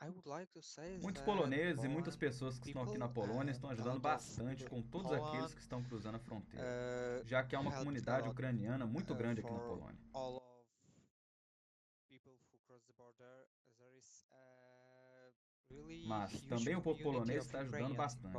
I 0.00 0.08
would 0.08 0.26
like 0.26 0.50
to 0.52 0.60
say 0.60 0.98
Muitos 0.98 1.22
that 1.22 1.24
poloneses 1.24 1.84
e 1.84 1.88
muitas 1.88 2.16
pessoas 2.16 2.58
que 2.58 2.68
estão 2.68 2.82
aqui 2.82 2.98
na 2.98 3.08
Polônia 3.08 3.52
estão 3.52 3.70
ajudando 3.70 4.00
bastante 4.00 4.64
com 4.68 4.82
todos 4.82 5.12
aqueles 5.12 5.54
que 5.54 5.60
estão 5.60 5.82
cruzando 5.82 6.16
a 6.16 6.18
fronteira, 6.18 6.64
uh, 6.64 7.26
já 7.26 7.44
que 7.44 7.54
há 7.54 7.60
uma 7.60 7.72
comunidade 7.72 8.28
ucraniana 8.28 8.86
muito 8.86 9.12
uh, 9.12 9.16
grande 9.16 9.40
aqui 9.40 9.52
na 9.52 9.60
Polônia. 9.60 9.98
really 15.70 16.06
Mas 16.06 16.40
também 16.42 16.76
o 16.76 16.82
povo 16.82 17.02
polonês 17.02 17.44
está 17.44 17.60
ajudando 17.60 17.94
bastante. 17.94 18.34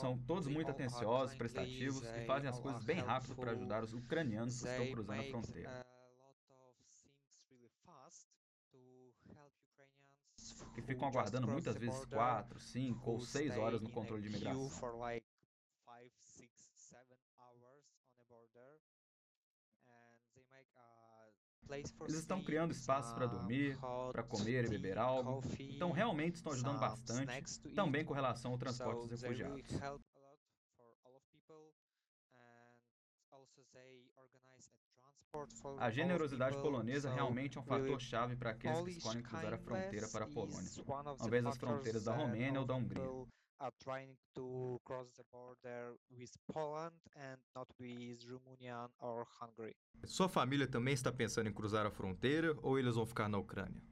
São 0.00 0.16
todos 0.18 0.46
muito 0.46 0.70
atenciosos, 0.70 1.36
prestativos 1.36 2.02
e 2.02 2.24
fazem 2.24 2.48
as 2.48 2.60
coisas 2.60 2.84
bem 2.84 3.00
rápido 3.00 3.34
para 3.34 3.52
ajudar 3.52 3.82
os 3.82 3.92
ucranianos 3.92 4.62
que 4.62 4.68
estão 4.68 4.92
cruzando 4.92 5.20
a 5.20 5.24
fronteira. 5.24 5.70
a 5.70 6.22
lot 6.22 6.34
of 6.34 6.42
things 6.46 7.06
really 7.50 7.70
fast 7.84 8.26
to 8.72 8.78
help 9.34 9.52
Ukrainians 9.66 10.59
Que 10.74 10.82
ficam 10.82 11.08
aguardando 11.08 11.48
muitas 11.48 11.76
vezes 11.76 11.94
border, 11.96 12.18
4, 12.18 12.60
5 12.60 13.10
ou 13.10 13.16
who 13.16 13.22
6 13.22 13.46
stay 13.46 13.60
horas 13.60 13.80
no 13.80 13.90
controle 13.90 14.22
de 14.22 14.28
imigração. 14.28 14.70
Eles 21.70 22.18
estão 22.18 22.42
criando 22.42 22.72
espaços 22.72 23.12
para 23.12 23.26
dormir, 23.26 23.78
para 24.12 24.24
comer 24.24 24.64
e 24.64 24.68
beber 24.68 24.98
algo. 24.98 25.40
Então 25.58 25.92
realmente 25.92 26.36
estão 26.36 26.52
ajudando 26.52 26.80
bastante, 26.80 27.74
também 27.74 28.04
com 28.04 28.12
relação 28.12 28.52
ao 28.52 28.58
transporte 28.58 29.02
So 29.02 29.08
dos 29.08 29.22
refugiados. 29.22 29.62
also 33.32 33.62
they 33.72 34.10
organize 34.20 34.68
a 35.78 35.90
generosidade 35.90 36.56
polonesa 36.56 37.12
realmente 37.12 37.56
é 37.56 37.60
um 37.60 37.64
really 37.64 37.84
fator 37.84 38.00
chave 38.00 38.36
para 38.36 38.50
aqueles 38.50 38.82
que 38.82 38.90
escolhem 38.90 39.22
cruzar 39.22 39.54
a 39.54 39.58
fronteira 39.58 40.08
para 40.08 40.24
a 40.24 40.28
Polônia, 40.28 40.70
ao 40.86 41.16
the 41.16 41.26
invés 41.26 41.44
das 41.44 41.56
fronteiras 41.56 42.04
da 42.04 42.14
Romênia 42.14 42.60
ou 42.60 42.66
da 42.66 42.74
Hungria. 42.74 43.26
are 43.60 43.72
trying 43.78 44.16
to 44.34 44.80
cross 44.84 45.06
the 45.16 45.24
border 45.30 45.94
with 46.10 46.30
Poland 46.50 46.94
and 47.14 47.36
not 47.54 47.68
with 47.78 48.18
Romania 48.26 48.88
or 49.00 49.26
Hungary. 49.38 49.74
Sua 50.06 50.28
família 50.28 50.66
também 50.66 50.94
está 50.94 51.12
pensando 51.12 51.48
em 51.48 51.52
cruzar 51.52 51.86
a 51.86 51.90
fronteira 51.90 52.56
ou 52.62 52.78
eles 52.78 52.94
vão 52.94 53.04
ficar 53.04 53.28
na 53.28 53.38
Ucrânia? 53.38 53.82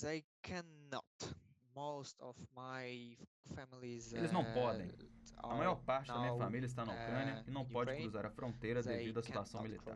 They 0.00 0.24
cannot. 0.42 1.04
Most 1.78 2.16
of 2.20 2.36
my 2.56 3.16
families 3.54 4.12
Eles 4.12 4.32
não 4.32 4.42
uh, 4.42 4.52
podem. 4.52 4.90
A 5.36 5.54
maior 5.54 5.76
parte 5.76 6.08
da 6.08 6.18
minha 6.18 6.36
família 6.36 6.66
está 6.66 6.84
na 6.84 6.92
Ucrânia 6.92 7.40
uh, 7.40 7.48
e 7.48 7.52
não 7.52 7.64
pode 7.64 7.94
cruzar 7.94 8.26
a 8.26 8.30
fronteira 8.30 8.82
devido 8.82 9.20
à 9.20 9.22
situação 9.22 9.62
militar. 9.62 9.94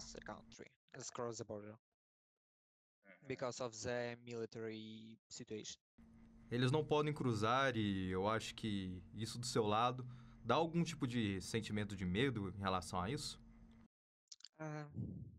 cross 1.13 1.39
the 1.39 1.45
border 1.45 1.75
because 3.27 3.61
of 3.61 3.77
the 3.83 4.17
military 4.25 5.19
situation. 5.29 5.77
Eles 6.53 6.71
não 6.71 6.85
podem 6.85 7.13
cruzar 7.13 7.77
e 7.77 8.11
eu 8.11 8.29
acho 8.29 8.55
que 8.55 9.03
isso 9.15 9.37
do 9.41 9.47
seu 9.47 9.67
lado 9.67 10.07
dá 10.45 10.55
algum 10.55 10.85
tipo 10.85 11.05
de 11.05 11.41
sentimento 11.41 11.97
de 11.97 12.05
medo 12.05 12.51
em 12.51 12.61
relação 12.61 13.01
a 13.01 13.11
isso? 13.11 13.41
Um, 14.61 15.32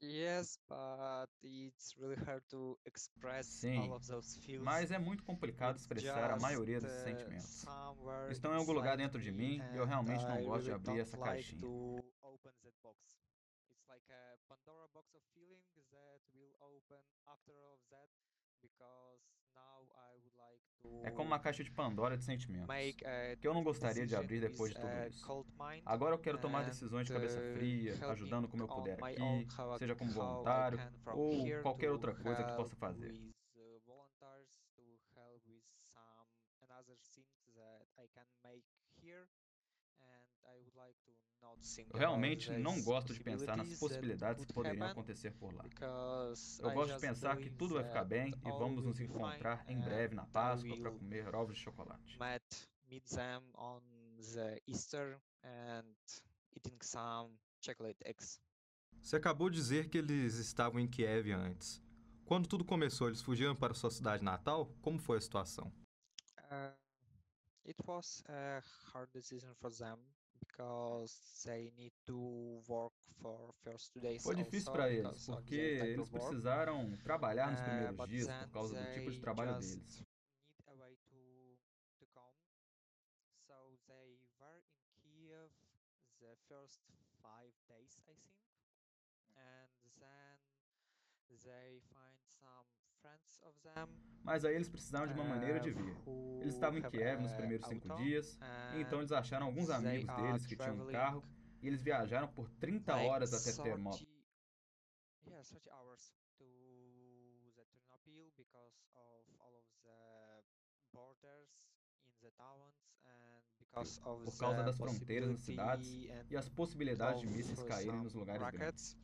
yes, 0.00 0.58
but 0.68 1.28
it's 1.42 1.94
really 1.98 2.16
hard 2.16 2.42
to 2.50 2.78
express 2.84 3.46
Sim, 3.46 3.78
all 3.78 3.94
of 3.94 4.06
those 4.06 4.38
feels. 4.44 4.62
Mas 4.62 4.90
é 4.90 4.98
muito 4.98 5.22
complicado 5.24 5.76
It's 5.76 5.84
expressar 5.84 6.30
a 6.30 6.38
maioria 6.38 6.80
desses 6.80 7.02
sentimentos. 7.02 7.64
Estão 8.30 8.52
em 8.52 8.56
algum 8.56 8.72
lugar 8.72 8.96
dentro 8.96 9.20
de 9.20 9.32
mim 9.32 9.60
e 9.72 9.76
eu 9.76 9.84
realmente 9.84 10.24
não 10.24 10.40
I 10.40 10.44
gosto 10.44 10.64
de 10.64 10.72
abrir 10.72 11.00
essa 11.00 11.16
like 11.18 11.42
caixinha. 11.42 11.60
like 13.88 14.12
É 21.02 21.10
como 21.10 21.28
uma 21.28 21.38
caixa 21.38 21.62
de 21.62 21.70
Pandora 21.70 22.16
de 22.16 22.24
sentimentos, 22.24 22.68
a 22.68 23.36
que 23.36 23.46
eu 23.46 23.54
não 23.54 23.62
gostaria 23.62 24.06
de 24.06 24.14
abrir 24.16 24.40
depois 24.40 24.72
de 24.72 24.80
tudo 24.80 24.88
a 24.88 25.08
isso. 25.08 25.46
Agora 25.84 26.14
eu 26.14 26.18
quero 26.18 26.38
tomar 26.38 26.64
decisões 26.64 27.06
de 27.06 27.12
cabeça 27.12 27.38
uh, 27.38 27.54
fria, 27.54 27.94
ajudando 28.10 28.48
como 28.48 28.64
eu 28.64 28.68
puder 28.68 28.98
aqui, 29.02 29.46
seja 29.78 29.94
como 29.94 30.10
voluntário 30.12 30.78
ou 31.14 31.62
qualquer 31.62 31.90
outra 31.90 32.14
coisa 32.14 32.44
que 32.44 32.56
possa 32.56 32.76
fazer. 32.76 33.12
with, 33.12 33.32
uh, 33.56 33.78
volunteers, 33.86 34.50
to 34.76 34.82
help 35.14 35.40
with 35.48 35.64
some 35.80 36.28
another 36.66 36.96
things 37.14 37.40
that 37.56 37.88
I 37.96 38.06
can 38.12 38.28
make 38.44 38.64
here 39.00 39.28
and 40.00 40.24
I 40.44 40.60
would 40.60 40.76
like 40.76 40.94
to 41.06 41.10
not 41.10 41.16
think 41.40 41.47
Eu 41.92 41.98
realmente 41.98 42.50
about 42.50 42.62
não 42.62 42.82
gosto 42.82 43.12
de 43.12 43.20
pensar 43.20 43.56
nas 43.56 43.72
possibilidades 43.78 44.44
que 44.44 44.52
poderiam 44.52 44.86
acontecer 44.86 45.32
por 45.32 45.52
lá. 45.54 45.64
Eu 46.60 46.70
gosto 46.72 46.94
de 46.94 47.00
pensar 47.00 47.36
que 47.36 47.50
tudo 47.50 47.74
vai 47.74 47.84
ficar 47.84 48.04
bem 48.04 48.34
e 48.44 48.50
vamos 48.50 48.84
nos 48.84 49.00
encontrar 49.00 49.64
em 49.68 49.80
breve 49.80 50.14
na 50.14 50.26
Páscoa 50.26 50.76
para 50.76 50.90
comer 50.90 51.34
ovos 51.34 51.56
de 51.56 51.62
chocolate. 51.62 52.18
met 52.18 52.68
meet 52.90 53.04
them 53.10 53.42
on 53.54 53.80
the 54.34 54.60
Easter 54.66 55.20
and 55.44 55.94
eating 56.56 56.78
some 56.82 57.38
chocolate 57.60 57.98
eggs. 58.04 58.40
Você 59.00 59.16
acabou 59.16 59.48
de 59.48 59.56
dizer 59.56 59.88
que 59.88 59.98
eles 59.98 60.34
estavam 60.34 60.80
em 60.80 60.88
Kiev 60.88 61.30
antes. 61.32 61.82
Quando 62.24 62.48
tudo 62.48 62.64
começou, 62.64 63.08
eles 63.08 63.22
fugiram 63.22 63.54
para 63.54 63.74
sua 63.74 63.90
cidade 63.90 64.22
natal? 64.22 64.66
Como 64.82 64.98
foi 64.98 65.18
a 65.18 65.20
situação? 65.20 65.72
Uh, 66.50 66.74
it 67.66 67.80
was 67.86 68.22
a 68.28 68.62
hard 68.92 69.10
decision 69.12 69.54
for 69.54 69.70
them 69.70 69.98
because 70.58 71.42
they 71.46 71.70
need 71.76 71.92
to 72.06 72.60
work 72.66 72.92
for 73.22 73.54
first 73.62 73.92
two 73.92 74.00
days 74.00 74.22
Foi 74.22 74.34
difícil 74.34 74.72
para 74.72 74.90
eles, 74.90 75.26
porque 75.26 75.54
eles 75.54 76.08
precisaram 76.08 76.96
trabalhar 77.04 77.50
nos 77.50 77.60
Uh, 77.60 77.64
primeiros 77.64 77.96
but 77.96 78.08
dias 78.08 78.26
por 78.26 78.50
causa 78.50 78.74
do 78.74 78.92
tipo 78.94 79.10
de 79.10 79.20
trabalho 79.20 79.54
deles. 79.58 79.76
need 79.76 80.06
a 80.66 80.74
way 80.74 80.96
to 81.10 81.58
to 82.00 82.06
come. 82.12 82.34
So 83.46 83.54
they 83.86 84.18
were 84.40 84.58
in 84.58 84.70
Kiev 85.02 85.50
the 86.20 86.34
first 86.48 86.80
five 87.22 87.52
days, 87.68 87.96
I 87.98 88.02
think, 88.02 88.34
and 89.36 89.70
then 90.00 90.38
they 91.44 91.80
find 91.88 92.18
some. 92.40 92.66
Mas 94.22 94.44
aí 94.44 94.54
eles 94.54 94.68
precisaram 94.68 95.06
de 95.06 95.14
uma 95.14 95.24
maneira 95.24 95.58
de 95.60 95.70
vir. 95.70 95.96
Eles 96.40 96.54
estavam 96.54 96.78
em 96.78 96.82
Kiev 96.82 97.22
nos 97.22 97.32
a 97.32 97.36
primeiros 97.36 97.66
cinco 97.66 97.96
dias, 97.96 98.38
e 98.74 98.80
então 98.80 98.98
eles 98.98 99.12
acharam 99.12 99.46
alguns 99.46 99.70
amigos 99.70 100.14
deles 100.16 100.46
que 100.46 100.56
tinham 100.56 100.76
um 100.76 100.86
carro, 100.92 101.24
e 101.62 101.68
eles 101.68 101.82
viajaram 101.82 102.28
por 102.28 102.48
30 102.60 102.92
like 102.92 103.08
horas 103.08 103.32
até 103.32 103.62
Termópil. 103.62 104.06
30 104.06 104.18
Yeah, 105.26 105.42
30 105.44 105.70
hours 105.70 106.14
to 106.38 106.44
the 107.54 107.64
Ternopil 107.64 108.32
because 108.36 108.82
of 108.94 109.24
all 109.40 109.54
of 109.54 109.66
the 109.84 110.42
borders 110.92 111.50
in 112.06 112.16
the 112.22 112.30
towns 112.30 112.88
and 113.04 113.42
because 113.58 114.00
of 114.04 114.24
Por 114.24 114.38
causa 114.38 114.62
das 114.62 114.78
fronteiras 114.78 115.28
nas 115.28 115.40
cidades 115.42 115.88
E 116.30 116.36
as 116.36 116.48
possibilidades 116.48 117.20
de 117.20 117.26
mísseis 117.26 117.62
caírem 117.64 118.00
nos 118.00 118.14
lugares 118.14 118.42
grandes. 118.50 118.96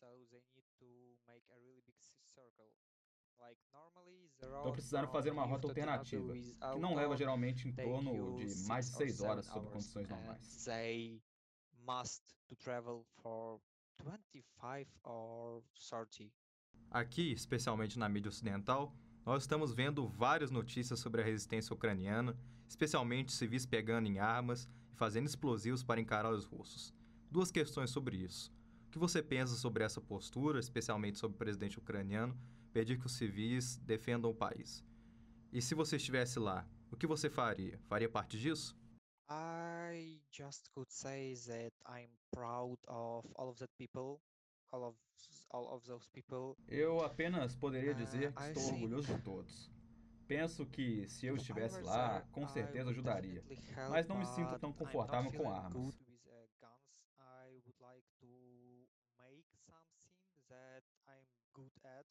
So 0.00 0.06
they 0.30 0.40
need 0.54 0.64
to 0.78 0.86
make 1.26 1.44
a 1.50 1.58
really 1.64 1.82
big 1.86 1.96
circle. 2.24 2.70
Like 3.38 3.58
normally 3.72 4.30
the 4.40 4.46
Estou 4.46 4.64
road 4.64 4.72
precisando 4.72 5.04
from 5.06 5.12
fazer 5.12 5.30
uma 5.30 5.44
rota 5.44 5.68
alternativa, 5.68 6.32
que 6.32 6.56
não 6.80 6.94
leva 6.94 7.16
geralmente 7.16 7.68
em 7.68 7.72
torno 7.72 8.36
de 8.36 8.66
mais 8.66 8.86
de 8.88 8.92
or 8.94 8.98
6 8.98 9.14
seven 9.16 9.30
horas 9.30 9.46
sob 9.46 9.66
condições 9.70 10.08
normais. 10.08 10.64
they 10.64 11.22
must 11.86 12.22
to 12.48 12.56
travel 12.56 13.04
for 13.22 13.60
25 14.02 14.90
or 15.04 15.62
30. 16.10 16.32
Aqui, 16.90 17.32
especialmente 17.32 17.98
na 17.98 18.08
mídia 18.08 18.28
ocidental, 18.30 18.94
nós 19.24 19.42
estamos 19.42 19.72
vendo 19.74 20.06
várias 20.08 20.50
notícias 20.50 20.98
sobre 21.00 21.20
a 21.20 21.24
resistência 21.24 21.74
ucraniana, 21.74 22.34
especialmente 22.68 23.32
civis 23.32 23.66
pegando 23.66 24.06
em 24.08 24.18
armas 24.18 24.68
e 24.92 24.96
fazendo 24.96 25.26
explosivos 25.26 25.82
para 25.84 26.00
encarar 26.00 26.30
os 26.32 26.44
russos. 26.46 26.94
Duas 27.30 27.50
questões 27.50 27.90
sobre 27.90 28.16
isso. 28.16 28.50
O 28.96 28.98
que 28.98 29.00
você 29.00 29.22
pensa 29.22 29.54
sobre 29.56 29.84
essa 29.84 30.00
postura, 30.00 30.58
especialmente 30.58 31.18
sobre 31.18 31.34
o 31.34 31.38
presidente 31.38 31.78
ucraniano, 31.78 32.34
pedir 32.72 32.98
que 32.98 33.04
os 33.04 33.12
civis 33.12 33.76
defendam 33.76 34.30
o 34.30 34.34
país? 34.34 34.82
E 35.52 35.60
se 35.60 35.74
você 35.74 35.96
estivesse 35.96 36.38
lá, 36.38 36.66
o 36.90 36.96
que 36.96 37.06
você 37.06 37.28
faria? 37.28 37.78
Faria 37.90 38.08
parte 38.08 38.38
disso? 38.38 38.74
I 39.28 40.18
just 40.32 40.70
could 40.70 40.90
say 40.90 41.34
that 41.46 41.74
I'm 41.86 42.08
proud 42.32 42.78
of 42.88 43.28
all 43.34 43.50
of 43.50 43.58
that 43.58 43.70
people, 43.76 44.18
all 44.72 44.82
of 44.84 44.96
all 45.50 45.74
of 45.74 45.84
those 45.86 46.08
people. 46.10 46.56
Eu 46.66 47.04
apenas 47.04 47.54
poderia 47.54 47.94
dizer 47.94 48.32
que 48.32 48.38
Ah, 48.42 48.46
I 48.48 48.52
estou 48.52 48.62
think 48.62 48.82
orgulhoso 48.84 49.14
de 49.14 49.22
todos. 49.22 49.70
Penso 50.26 50.64
que 50.64 51.06
se 51.06 51.26
eu 51.26 51.34
If 51.34 51.40
I 51.40 51.42
estivesse 51.42 51.76
were 51.76 51.86
lá, 51.86 52.20
there, 52.20 52.30
com 52.32 52.44
I 52.44 52.48
certeza 52.48 52.84
would 52.86 52.98
ajudaria. 52.98 53.44
Mas 53.90 54.06
não 54.06 54.16
me 54.18 54.24
sinto 54.24 54.52
but 54.52 54.60
tão 54.60 54.72
confortável 54.72 55.30
com 55.32 55.50
armas. 55.50 55.72
good 55.74 55.98
with 56.08 56.16
uh, 56.28 56.48
guns. 56.58 57.20
I 57.20 57.60
would 57.66 57.78
like 57.80 58.06
to 58.20 58.26
make 59.18 59.44
something 59.66 60.12
that 60.48 60.82
I'm 61.08 61.26
good 61.52 61.72
at. 61.84 62.06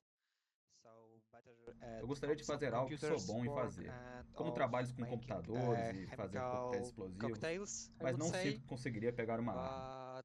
Eu 1.99 2.07
gostaria 2.07 2.35
de 2.35 2.43
fazer 2.43 2.73
algo 2.73 2.89
que 2.89 2.97
sou 2.97 3.19
bom 3.25 3.43
em 3.43 3.53
fazer, 3.53 3.91
como 4.33 4.51
trabalhos 4.53 4.91
com 4.91 5.05
computadores 5.05 5.95
uh, 5.95 5.95
e 5.95 6.07
fazer 6.15 6.39
coquetéis 6.39 6.87
explosivos, 6.87 7.91
mas 8.01 8.17
não 8.17 8.27
sinto 8.27 8.61
que 8.61 8.67
conseguiria 8.67 9.11
pegar 9.11 9.39
uma 9.39 9.53
arma. 9.53 10.23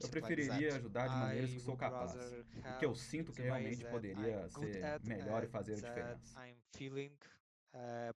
Eu 0.00 0.08
preferiria 0.08 0.76
ajudar 0.76 1.08
de 1.08 1.14
maneiras 1.14 1.50
que 1.50 1.60
sou 1.60 1.76
capaz. 1.76 2.14
O 2.14 2.78
que 2.78 2.86
eu 2.86 2.94
sinto 2.94 3.32
in 3.32 3.34
que 3.34 3.42
realmente 3.42 3.84
poderia 3.84 4.48
ser 4.48 5.00
melhor 5.04 5.44
e 5.44 5.48
fazer 5.48 5.72
a 5.72 5.76
diferença. 5.76 6.40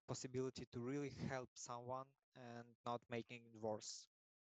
Possibility 0.05 0.65
to 0.67 0.85
really 0.85 1.11
help 1.29 1.49
someone 1.53 2.07
and 2.35 2.65
not 2.85 3.03
making 3.09 3.43
it 3.45 3.57
worse. 3.57 4.07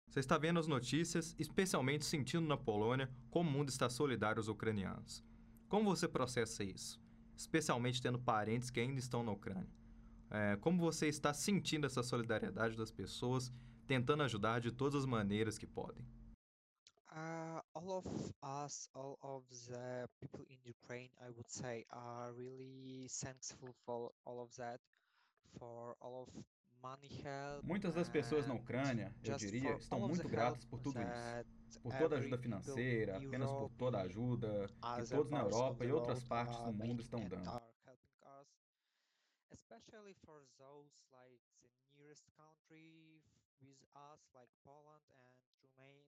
Você 0.08 0.20
está 0.20 0.38
vendo 0.38 0.60
as 0.60 0.66
notícias, 0.66 1.34
especialmente 1.38 2.04
sentindo 2.04 2.46
na 2.46 2.56
Polônia 2.56 3.10
como 3.30 3.50
o 3.50 3.52
mundo 3.52 3.68
está 3.68 3.90
solidário 3.90 4.38
aos 4.38 4.48
ucranianos. 4.48 5.24
Como 5.68 5.90
você 5.94 6.06
processa 6.06 6.62
isso? 6.62 7.00
Especialmente 7.36 8.00
tendo 8.00 8.18
parentes 8.18 8.70
que 8.70 8.80
ainda 8.80 9.00
estão 9.00 9.22
na 9.22 9.32
Ucrânia. 9.32 9.72
É, 10.30 10.56
como 10.56 10.78
você 10.78 11.08
está 11.08 11.34
sentindo 11.34 11.86
essa 11.86 12.02
solidariedade 12.02 12.76
das 12.76 12.90
pessoas, 12.90 13.52
tentando 13.86 14.22
ajudar 14.22 14.60
de 14.60 14.70
todas 14.72 14.94
as 14.94 15.06
maneiras 15.06 15.58
que 15.58 15.66
podem? 15.66 16.04
Uh, 17.14 17.62
all 17.74 17.98
of 17.98 18.34
us, 18.42 18.88
all 18.94 19.16
of 19.22 19.44
the 19.68 20.08
people 20.20 20.44
in 20.48 20.58
Ukraine, 20.68 21.10
I 21.20 21.30
would 21.30 21.48
say, 21.48 21.84
are 21.90 22.32
really 22.32 23.06
thankful 23.08 23.72
for 23.86 24.10
all 24.24 24.40
of 24.40 24.52
that, 24.56 24.80
for 25.56 25.94
all 26.00 26.22
of. 26.22 26.44
Muitas 27.62 27.94
das 27.94 28.08
pessoas 28.08 28.46
na 28.46 28.54
and 28.54 28.58
Ucrânia, 28.58 29.14
eu 29.22 29.36
diria, 29.36 29.74
estão 29.76 30.00
muito 30.00 30.28
gratas 30.28 30.64
por 30.66 30.80
tudo 30.80 31.00
isso. 31.00 31.80
Por 31.82 31.94
toda 31.96 32.16
a 32.16 32.18
ajuda 32.18 32.38
financeira, 32.38 33.16
apenas 33.16 33.50
por 33.50 33.70
toda 33.70 33.98
a 33.98 34.02
ajuda 34.02 34.66
que 34.96 35.08
todos 35.08 35.30
na 35.30 35.40
Europa 35.40 35.84
e 35.84 35.92
outras 35.92 36.22
partes 36.24 36.58
do 36.60 36.72
mundo 36.72 37.00
estão 37.02 37.20
and 37.20 37.28
dando. 37.28 37.48
are 37.48 37.72
helping 37.86 38.14
us, 38.40 38.48
especially 39.50 40.14
for 40.24 40.46
those 40.58 40.92
like 41.10 41.40
the 41.62 41.68
nearest 41.96 42.24
country 42.36 43.20
f- 43.24 43.66
with 43.66 43.78
us, 43.96 44.20
like 44.34 44.50
Poland 44.62 45.04
and 45.18 45.34
Romania. 45.62 46.06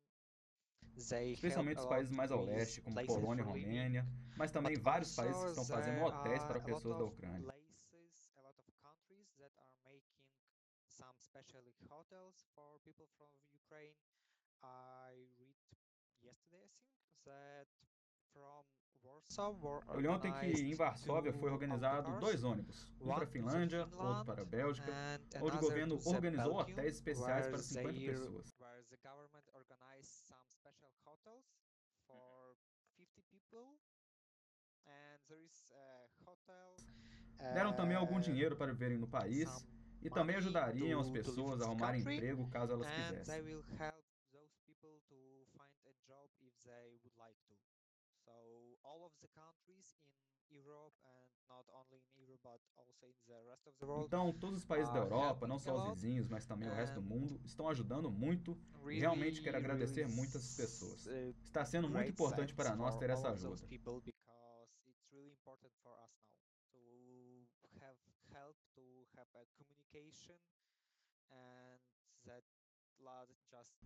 They 1.08 1.32
help 1.32 1.34
Especialmente 1.34 1.80
os 1.80 1.86
países 1.86 2.10
mais 2.14 2.30
ao 2.30 2.44
leste, 2.44 2.80
como 2.80 3.04
Polônia 3.06 3.42
e 3.42 3.44
Romênia, 3.44 4.06
mas 4.36 4.50
também 4.50 4.76
vários 4.76 5.14
países 5.14 5.42
que 5.42 5.48
estão 5.50 5.64
fazendo 5.64 6.02
hotéis 6.02 6.44
para 6.44 6.60
pessoas 6.60 6.98
da 6.98 7.04
Ucrânia. 7.04 7.42
places, 7.42 8.30
a 8.36 8.42
lot 8.42 8.58
of 8.58 8.66
countries 8.80 9.28
that 9.38 9.52
are 9.58 9.72
making 9.84 10.16
some 11.36 11.44
specially 11.44 11.74
hotels 11.90 12.44
for 12.54 12.80
people 12.84 13.06
from 13.18 13.28
Ukraine. 13.52 13.96
I 14.64 15.12
read 15.38 15.56
yesterday, 16.24 16.72
I 16.72 16.96
think, 16.96 17.24
that 17.24 17.68
li 19.98 20.08
ontem 20.08 20.32
que 20.32 20.46
em 20.46 20.74
Varsóvia 20.74 21.32
foi 21.32 21.50
organizado 21.50 22.18
dois 22.18 22.42
ônibus, 22.42 22.88
um 23.00 23.06
para 23.06 23.24
a 23.24 23.26
Finlândia, 23.26 23.88
outro 23.92 24.24
para 24.24 24.42
a 24.42 24.44
Bélgica, 24.44 24.92
onde 25.40 25.56
o 25.56 25.60
governo 25.60 25.98
organizou 26.06 26.54
hotéis 26.56 26.96
especiais 26.96 27.46
para 27.46 27.58
50 27.58 27.92
they- 27.92 28.06
pessoas. 28.06 28.54
where 28.58 28.82
the 28.84 28.96
government 28.96 29.46
organized 29.54 30.10
some 30.26 30.48
special 30.50 30.90
hotels 31.04 31.46
for 32.06 32.56
50 32.96 33.22
people 33.30 33.78
and 34.86 35.20
there 35.28 35.42
is 35.44 35.70
a 35.72 36.08
hotel 36.24 36.76
Deram 37.54 37.74
também 37.74 37.96
algum 37.96 38.18
dinheiro 38.18 38.56
para 38.56 38.72
viverem 38.72 38.98
no 38.98 39.06
país 39.06 39.48
e 40.06 40.10
também 40.10 40.36
ajudariam 40.36 41.00
as 41.00 41.10
pessoas 41.10 41.60
a 41.60 41.66
country, 41.76 42.14
emprego 42.14 42.48
caso 42.48 42.72
elas 42.72 42.86
quisessem. 42.88 43.42
will 43.42 43.64
help 43.78 44.04
those 44.32 44.54
people 44.66 45.00
to 45.08 45.46
find 45.56 45.86
a 45.86 45.92
job 46.06 46.30
if 46.40 46.54
they 46.64 46.98
would 47.02 47.16
like 47.18 47.36
to. 47.48 47.54
So 48.24 48.32
all 48.84 49.04
of 49.04 49.12
the 49.20 49.28
countries 49.28 49.98
in 50.50 50.62
Europe 50.62 50.94
and 51.04 51.28
not 51.48 51.66
only 51.74 51.98
in 52.18 52.24
Europe 52.24 52.40
but 52.44 52.60
also 52.76 53.06
in 53.06 53.14
the 53.26 53.42
rest 53.50 53.66
of 53.66 53.74
the 53.78 53.86
world 53.86 54.06
Então, 54.06 54.32
todos 54.38 54.58
os 54.58 54.64
países 54.64 54.92
da 54.92 55.00
Europa, 55.00 55.46
não 55.46 55.58
só 55.58 55.74
os 55.76 55.94
vizinhos, 55.94 56.28
mas 56.28 56.46
também 56.46 56.68
o 56.68 56.72
resto 56.72 56.94
do 57.00 57.02
mundo, 57.02 57.40
estão 57.44 57.68
ajudando 57.68 58.10
muito 58.10 58.56
realmente 58.84 59.42
quero 59.42 59.56
agradecer 59.56 60.06
muito 60.08 60.36
essas 60.36 60.56
pessoas. 60.56 61.06
uh, 61.06 61.34
Está 61.44 61.64
sendo 61.64 61.88
muito 61.88 62.10
importante 62.10 62.54
para 62.54 62.74
nós 62.76 62.96
ter 62.96 63.10
essa 63.10 63.30
ajuda. 63.30 63.66
people 63.66 64.00
because 64.00 64.70
it's 64.86 65.04
really 65.12 65.30
important 65.32 65.72
for 65.82 65.92
us 66.04 66.12
now 66.22 66.46
to 66.70 67.46
have 67.80 67.96
help 68.32 68.32
to 68.34 68.34
have 68.34 68.34
a 68.34 68.34
communication 68.34 68.34
and 68.34 68.34
that 68.34 68.44
la- 68.44 68.52
just 68.52 68.65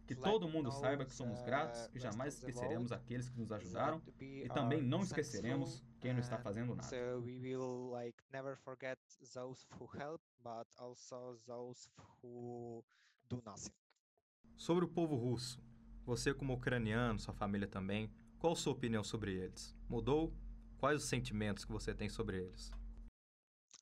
Que 0.07 0.15
todo 0.15 0.49
mundo 0.49 0.71
saiba 0.73 1.05
que 1.05 1.15
somos 1.15 1.43
gratos 1.43 1.89
e 1.95 1.99
jamais 1.99 2.35
esqueceremos 2.35 2.91
aqueles 2.91 3.29
que 3.29 3.39
nos 3.39 3.53
ajudaram 3.53 4.03
we 4.21 4.45
e 4.45 4.49
também 4.49 4.83
não 4.83 5.01
esqueceremos 5.01 5.85
quem 6.01 6.13
não 6.13 6.21
está 6.21 6.39
fazendo 6.39 6.75
nada. 6.75 6.89
so 6.89 7.21
we 7.21 7.39
will 7.39 7.91
like 7.91 8.19
never 8.33 8.57
forget 8.57 8.99
those 9.35 9.67
who 9.79 9.87
help 9.97 10.21
but 10.43 10.67
also 10.79 11.39
those 11.47 11.89
who 12.23 12.85
do 13.29 13.43
nothing 13.45 13.73
Sobre 14.57 14.85
o 14.85 14.89
povo 14.89 15.17
russo, 15.17 15.63
você 16.05 16.35
como 16.35 16.53
ucraniano, 16.53 17.19
sua 17.19 17.33
família 17.33 17.67
também, 17.67 18.13
qual 18.39 18.55
sua 18.55 18.75
opinião 18.75 19.03
sobre 19.03 19.33
eles? 19.35 19.75
Mudou? 19.89 20.35
Quais 20.77 21.03
os 21.03 21.09
sentimentos 21.09 21.65
que 21.65 21.73
você 21.73 21.95
tem 21.95 22.09
sobre 22.09 22.39
eles? 22.39 22.71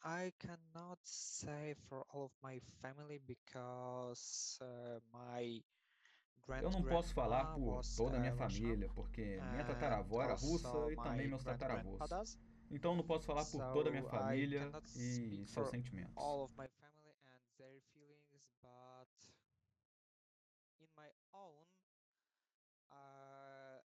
I 0.03 0.33
cannot 0.39 0.99
say 1.05 1.75
for 1.89 2.05
all 2.11 2.25
of 2.27 2.33
my 2.43 2.61
family 2.81 3.19
because 3.27 4.59
uh, 4.63 5.01
my 5.13 5.63
Eu 6.63 6.71
não 6.71 6.83
posso 6.83 7.13
falar 7.13 7.55
por 7.55 7.83
toda 7.97 8.17
a 8.17 8.21
minha 8.21 8.33
uh, 8.33 8.37
família, 8.37 8.89
porque 8.95 9.23
minha 9.23 9.63
and 9.63 9.67
tataravó 9.67 10.23
era 10.23 10.35
russa 10.35 10.69
e 10.91 10.97
também 10.97 11.29
meus 11.29 11.43
grandfathers. 11.45 12.39
Então 12.71 12.95
não 12.97 13.05
posso 13.05 13.27
falar 13.27 13.45
por 13.45 13.61
toda 13.73 13.89
a 13.91 13.93
minha 13.93 14.05
família 14.05 14.71
e 14.97 15.45
seus 15.47 15.69
sentimentos. 15.69 16.17
all 16.17 16.45
of 16.45 16.55
my 16.57 16.67
family 16.81 17.13
and 17.25 17.41
their 17.59 17.81
feelings, 17.93 18.49
but 18.63 19.09
in 20.81 20.89
my 20.97 21.11
own, 21.33 21.67
uh, 22.91 23.79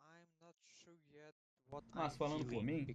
I'm 0.00 0.28
not 0.40 0.54
sure 0.82 0.94
yet 1.10 1.34
what 1.46 1.61
Mas 1.94 2.12
I'm 2.12 2.18
falando 2.18 2.44
por 2.46 2.62
mim, 2.62 2.86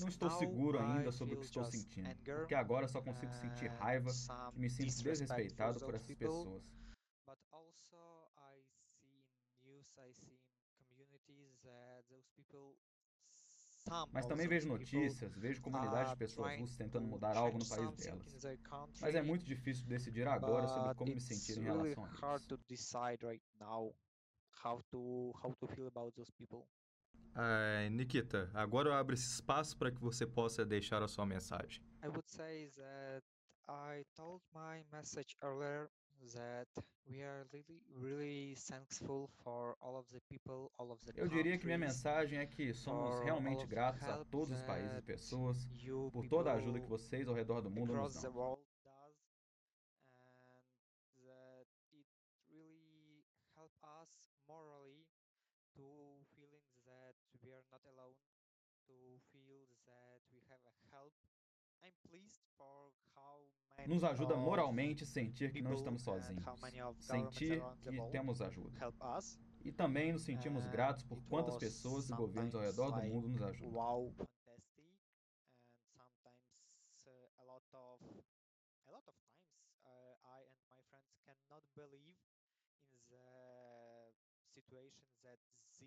Não 0.00 0.08
estou 0.08 0.30
seguro 0.30 0.78
ainda 0.78 1.10
sobre 1.12 1.34
o 1.34 1.38
que 1.38 1.44
estou 1.46 1.64
sentindo, 1.64 2.08
porque 2.38 2.54
agora 2.54 2.86
só 2.86 3.00
consigo 3.02 3.32
sentir 3.34 3.68
raiva 3.68 4.10
e 4.54 4.58
me 4.60 4.70
sinto 4.70 4.86
desrespeitado 5.02 5.80
por 5.80 5.94
essas 5.94 6.14
pessoas. 6.16 6.62
Mas 14.12 14.26
também 14.26 14.46
vejo 14.48 14.68
notícias, 14.68 15.34
vejo 15.36 15.60
comunidades 15.60 16.10
de 16.12 16.16
pessoas 16.16 16.58
russas 16.58 16.76
tentando 16.76 17.06
mudar 17.06 17.36
algo 17.36 17.58
no 17.58 17.64
país 17.68 17.96
delas. 17.96 18.32
Mas 19.00 19.14
é 19.14 19.22
muito 19.22 19.44
difícil 19.44 19.86
decidir 19.86 20.26
agora 20.28 20.66
sobre 20.68 20.94
como 20.94 21.12
me 21.14 21.20
sentir 21.20 21.58
em 21.58 21.64
relação 21.64 22.04
a 22.04 22.08
isso. 22.08 22.16
Ah, 27.36 27.88
Nikita, 27.90 28.50
agora 28.54 28.88
eu 28.90 28.94
abro 28.94 29.14
esse 29.14 29.26
espaço 29.26 29.76
para 29.76 29.90
que 29.90 30.00
você 30.00 30.26
possa 30.26 30.64
deixar 30.64 31.02
a 31.02 31.08
sua 31.08 31.26
mensagem. 31.26 31.82
I 32.02 32.08
would 32.08 32.28
say 32.30 32.70
that 32.76 33.22
I 33.68 34.04
told 34.14 34.40
my 34.54 34.84
message 34.92 35.36
earlier 35.42 35.88
that 36.34 36.68
we 37.06 37.22
are 37.22 37.44
really, 37.52 37.82
really 37.96 38.54
thankful 38.56 39.28
for 39.42 39.76
all 39.80 39.96
of 39.96 40.08
the 40.12 40.20
people, 40.30 40.70
all 40.78 40.90
of 40.92 41.00
the 41.04 41.12
Eu 41.20 41.26
diria 41.28 41.58
que 41.58 41.66
minha 41.66 41.78
mensagem 41.78 42.38
é 42.38 42.46
que 42.46 42.72
somos 42.72 43.20
realmente 43.20 43.66
gratos 43.66 44.02
a 44.04 44.24
todos 44.26 44.50
os 44.52 44.62
países 44.62 44.96
e 44.98 45.02
pessoas 45.02 45.66
por 46.12 46.26
toda 46.28 46.52
a 46.52 46.54
ajuda 46.54 46.78
que 46.78 46.86
people 46.86 46.98
vocês 46.98 47.26
ao 47.28 47.34
redor 47.34 47.60
do 47.62 47.70
mundo 47.70 47.92
nos 47.94 48.14
dão. 48.14 48.32
world 48.32 48.62
does 48.84 49.16
and 50.14 51.26
that 51.26 51.66
it 51.92 52.06
really 52.50 53.24
help 53.56 53.72
us 54.00 54.08
morally 54.46 55.04
to 55.74 55.82
feeling 56.34 56.64
that 56.86 57.14
we 57.42 57.52
are 57.52 57.64
not 57.70 57.82
alone 57.86 58.14
to 58.86 58.94
feel 59.32 59.66
that 59.84 60.20
we 60.32 60.40
have 60.48 60.62
a 60.64 60.72
help 60.94 61.12
i'm 61.20 61.28
pleased 61.28 61.42
for 61.42 61.82
how 61.82 61.92
many 61.92 62.03
Nos 63.86 64.02
ajuda 64.02 64.36
moralmente 64.36 65.04
sentir 65.04 65.52
que 65.52 65.60
não 65.60 65.74
estamos 65.74 66.02
sozinhos, 66.02 66.44
sentir 67.00 67.62
que 67.82 68.10
temos 68.10 68.40
ajuda. 68.40 68.92
E 69.62 69.72
também 69.72 70.12
nos 70.12 70.22
sentimos 70.22 70.66
gratos 70.66 71.02
por 71.02 71.22
quantas 71.24 71.56
pessoas 71.56 72.08
e 72.08 72.14
governos 72.14 72.54
ao 72.54 72.62
redor 72.62 72.90
do 72.92 73.02
mundo 73.08 73.28
nos 73.28 73.42
ajudam. 73.42 73.72
wow 73.72 74.14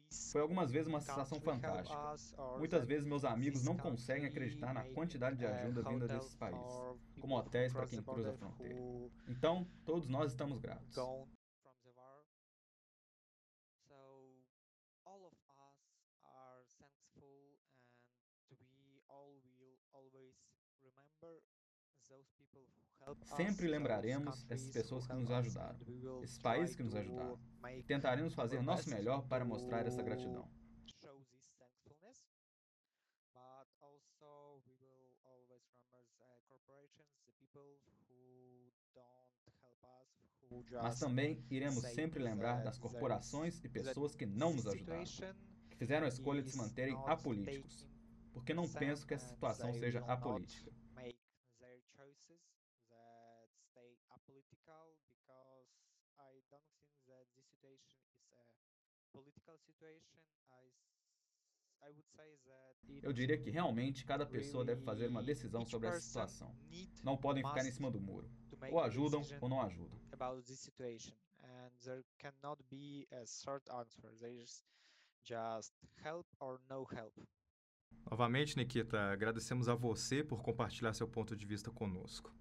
Foi 0.09 0.41
algumas 0.41 0.71
vezes 0.71 0.87
uma 0.87 0.99
sensação 1.01 1.39
country 1.39 1.67
help 1.67 1.85
fantástica. 1.87 2.57
Muitas 2.57 2.85
vezes 2.85 3.05
meus 3.05 3.25
amigos 3.25 3.63
não 3.63 3.75
conseguem 3.77 4.27
acreditar 4.27 4.73
na 4.73 4.83
quantidade 4.93 5.37
de 5.37 5.45
ajuda 5.45 5.83
vinda 5.83 6.07
desses 6.07 6.35
países, 6.35 6.73
como 7.19 7.37
hotéis 7.37 7.73
para 7.73 7.87
quem 7.87 8.01
cruza 8.01 8.31
a 8.31 8.33
fronteira. 8.33 8.79
Então, 9.27 9.67
todos 9.85 10.07
nós 10.07 10.31
estamos 10.31 10.59
gratos. 10.59 10.95
gone 10.95 11.27
from 11.61 11.75
the 11.83 11.91
war. 11.95 12.23
So 13.87 13.95
all 15.05 15.25
of 15.25 15.33
us 15.51 15.79
are 16.23 16.63
thankful 16.79 17.59
and 18.51 18.59
we 18.79 19.03
all 19.09 19.41
will 19.59 19.79
always 19.93 20.35
remember 20.83 21.43
those 22.07 22.29
people 22.37 22.63
who 22.63 22.79
help 22.79 22.95
us, 22.95 22.96
Sempre 23.35 23.67
lembraremos 23.67 24.45
essas 24.49 24.69
pessoas 24.71 25.07
que 25.07 25.13
nos 25.13 25.31
ajudaram, 25.31 25.77
esses 26.23 26.37
países 26.39 26.75
que 26.75 26.83
nos 26.83 26.95
ajudaram. 26.95 27.39
make 27.61 27.83
Tentaremos 27.83 28.33
fazer 28.33 28.61
nosso 28.61 28.89
melhor 28.89 29.25
para 29.27 29.45
mostrar 29.45 29.85
essa 29.87 30.01
gratidão. 30.03 30.47
show 31.01 31.23
this 31.31 31.47
thankfulness. 31.57 32.27
But 33.33 33.67
also 33.81 34.61
we 34.65 34.73
will 34.81 35.13
always 35.23 35.63
remember 35.71 36.09
the 36.19 36.41
corporations, 36.49 37.11
the 37.25 37.31
people 37.39 37.79
who 38.09 38.71
don't 38.93 39.55
help 39.61 39.79
us, 39.83 40.07
who 40.49 40.81
Mas 40.81 40.99
também 40.99 41.45
iremos 41.49 41.83
sempre 41.93 42.21
lembrar 42.21 42.63
das 42.63 42.77
corporações 42.77 43.63
e 43.63 43.69
pessoas 43.69 44.15
que 44.15 44.25
não 44.25 44.53
nos 44.53 44.67
ajudaram, 44.67 45.03
que 45.69 45.75
fizeram 45.77 46.05
a 46.05 46.09
escolha 46.09 46.41
de 46.41 46.51
se 46.51 46.57
manterem 46.57 46.95
apolíticos, 47.05 47.87
porque 48.33 48.53
não 48.53 48.67
penso 48.67 49.05
que 49.07 49.13
essa 49.13 49.27
situação 49.27 49.71
seja 49.73 49.99
apolítica. 50.05 50.71
make 50.95 51.17
their 51.59 51.79
choices 51.95 52.39
that 52.89 53.47
stay 54.27 54.39
apolitical 54.43 54.91
because 55.07 55.67
I 56.19 56.31
don't 56.51 56.67
think 56.75 56.91
that 57.07 57.23
this 57.35 57.45
situation 57.47 57.95
is 58.11 58.27
a 58.35 58.43
political 59.15 59.57
situation. 59.57 60.19
I, 60.51 60.65
s- 60.67 60.91
I 61.81 61.89
would 61.91 62.07
say 62.15 62.35
that 62.45 62.75
it 62.89 63.05
Eu 63.05 63.13
diria 63.13 63.37
que 63.37 63.49
realmente 63.49 64.05
cada 64.05 64.25
pessoa 64.25 64.65
deve 64.65 64.81
fazer 64.83 65.07
uma 65.07 65.23
decisão 65.23 65.65
sobre 65.65 65.87
essa 65.89 66.01
situação. 66.01 66.55
Não 67.03 67.17
podem 67.17 67.43
ficar 67.43 67.65
em 67.65 67.71
cima 67.71 67.89
do 67.91 67.99
muro. 67.99 68.29
Ou 68.71 68.79
ajudam 68.81 69.21
ou 69.41 69.49
não 69.49 69.61
ajudam. 69.61 69.97
about 70.11 70.41
this 70.45 70.59
situation 70.59 71.13
and 71.43 71.71
there 71.83 72.03
cannot 72.17 72.61
be 72.69 73.07
a 73.11 73.25
short 73.25 73.63
answer 73.69 74.11
there's 74.19 74.63
just 75.23 75.71
help 76.03 76.25
or 76.39 76.59
no 76.69 76.83
help 76.91 77.13
Novamente, 78.09 78.55
Nikita, 78.57 79.11
agradecemos 79.11 79.67
a 79.69 79.75
você 79.75 80.23
por 80.23 80.41
compartilhar 80.41 80.93
seu 80.93 81.07
ponto 81.07 81.35
de 81.35 81.45
vista 81.45 81.69
conosco. 81.71 82.33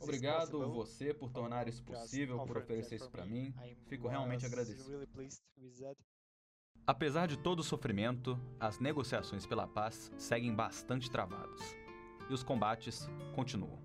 Obrigado 0.00 0.70
você 0.72 1.12
por 1.12 1.30
tornar 1.30 1.68
isso 1.68 1.82
possível, 1.82 2.38
por 2.44 2.58
oferecer 2.58 2.96
isso 2.96 3.10
para 3.10 3.26
mim. 3.26 3.54
Fico 3.86 4.08
realmente 4.08 4.46
agradecido. 4.46 5.08
Apesar 6.86 7.26
de 7.26 7.36
todo 7.36 7.60
o 7.60 7.64
sofrimento, 7.64 8.38
as 8.58 8.78
negociações 8.78 9.46
pela 9.46 9.66
paz 9.66 10.10
seguem 10.16 10.54
bastante 10.54 11.10
travadas. 11.10 11.76
E 12.28 12.32
os 12.32 12.42
combates 12.42 13.08
continuam. 13.34 13.78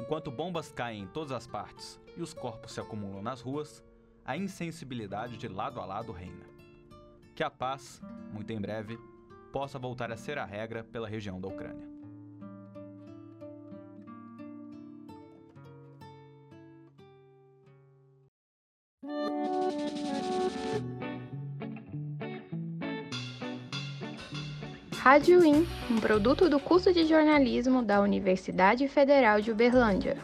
Enquanto 0.00 0.30
bombas 0.30 0.72
caem 0.72 1.02
em 1.02 1.06
todas 1.06 1.32
as 1.32 1.46
partes 1.46 2.00
e 2.16 2.22
os 2.22 2.32
corpos 2.32 2.72
se 2.72 2.80
acumulam 2.80 3.22
nas 3.22 3.40
ruas, 3.40 3.84
a 4.24 4.36
insensibilidade 4.36 5.36
de 5.36 5.46
lado 5.48 5.80
a 5.80 5.84
lado 5.84 6.12
reina. 6.12 6.46
Que 7.34 7.42
a 7.42 7.50
paz, 7.50 8.00
muito 8.32 8.50
em 8.52 8.60
breve, 8.60 8.98
possa 9.52 9.78
voltar 9.78 10.10
a 10.10 10.16
ser 10.16 10.38
a 10.38 10.44
regra 10.44 10.84
pela 10.84 11.08
região 11.08 11.40
da 11.40 11.48
Ucrânia. 11.48 11.99
Rádio 25.10 25.44
IN, 25.44 25.66
um 25.90 25.98
produto 25.98 26.48
do 26.48 26.60
curso 26.60 26.92
de 26.92 27.04
jornalismo 27.04 27.82
da 27.82 28.00
Universidade 28.00 28.86
Federal 28.86 29.40
de 29.40 29.50
Uberlândia. 29.50 30.16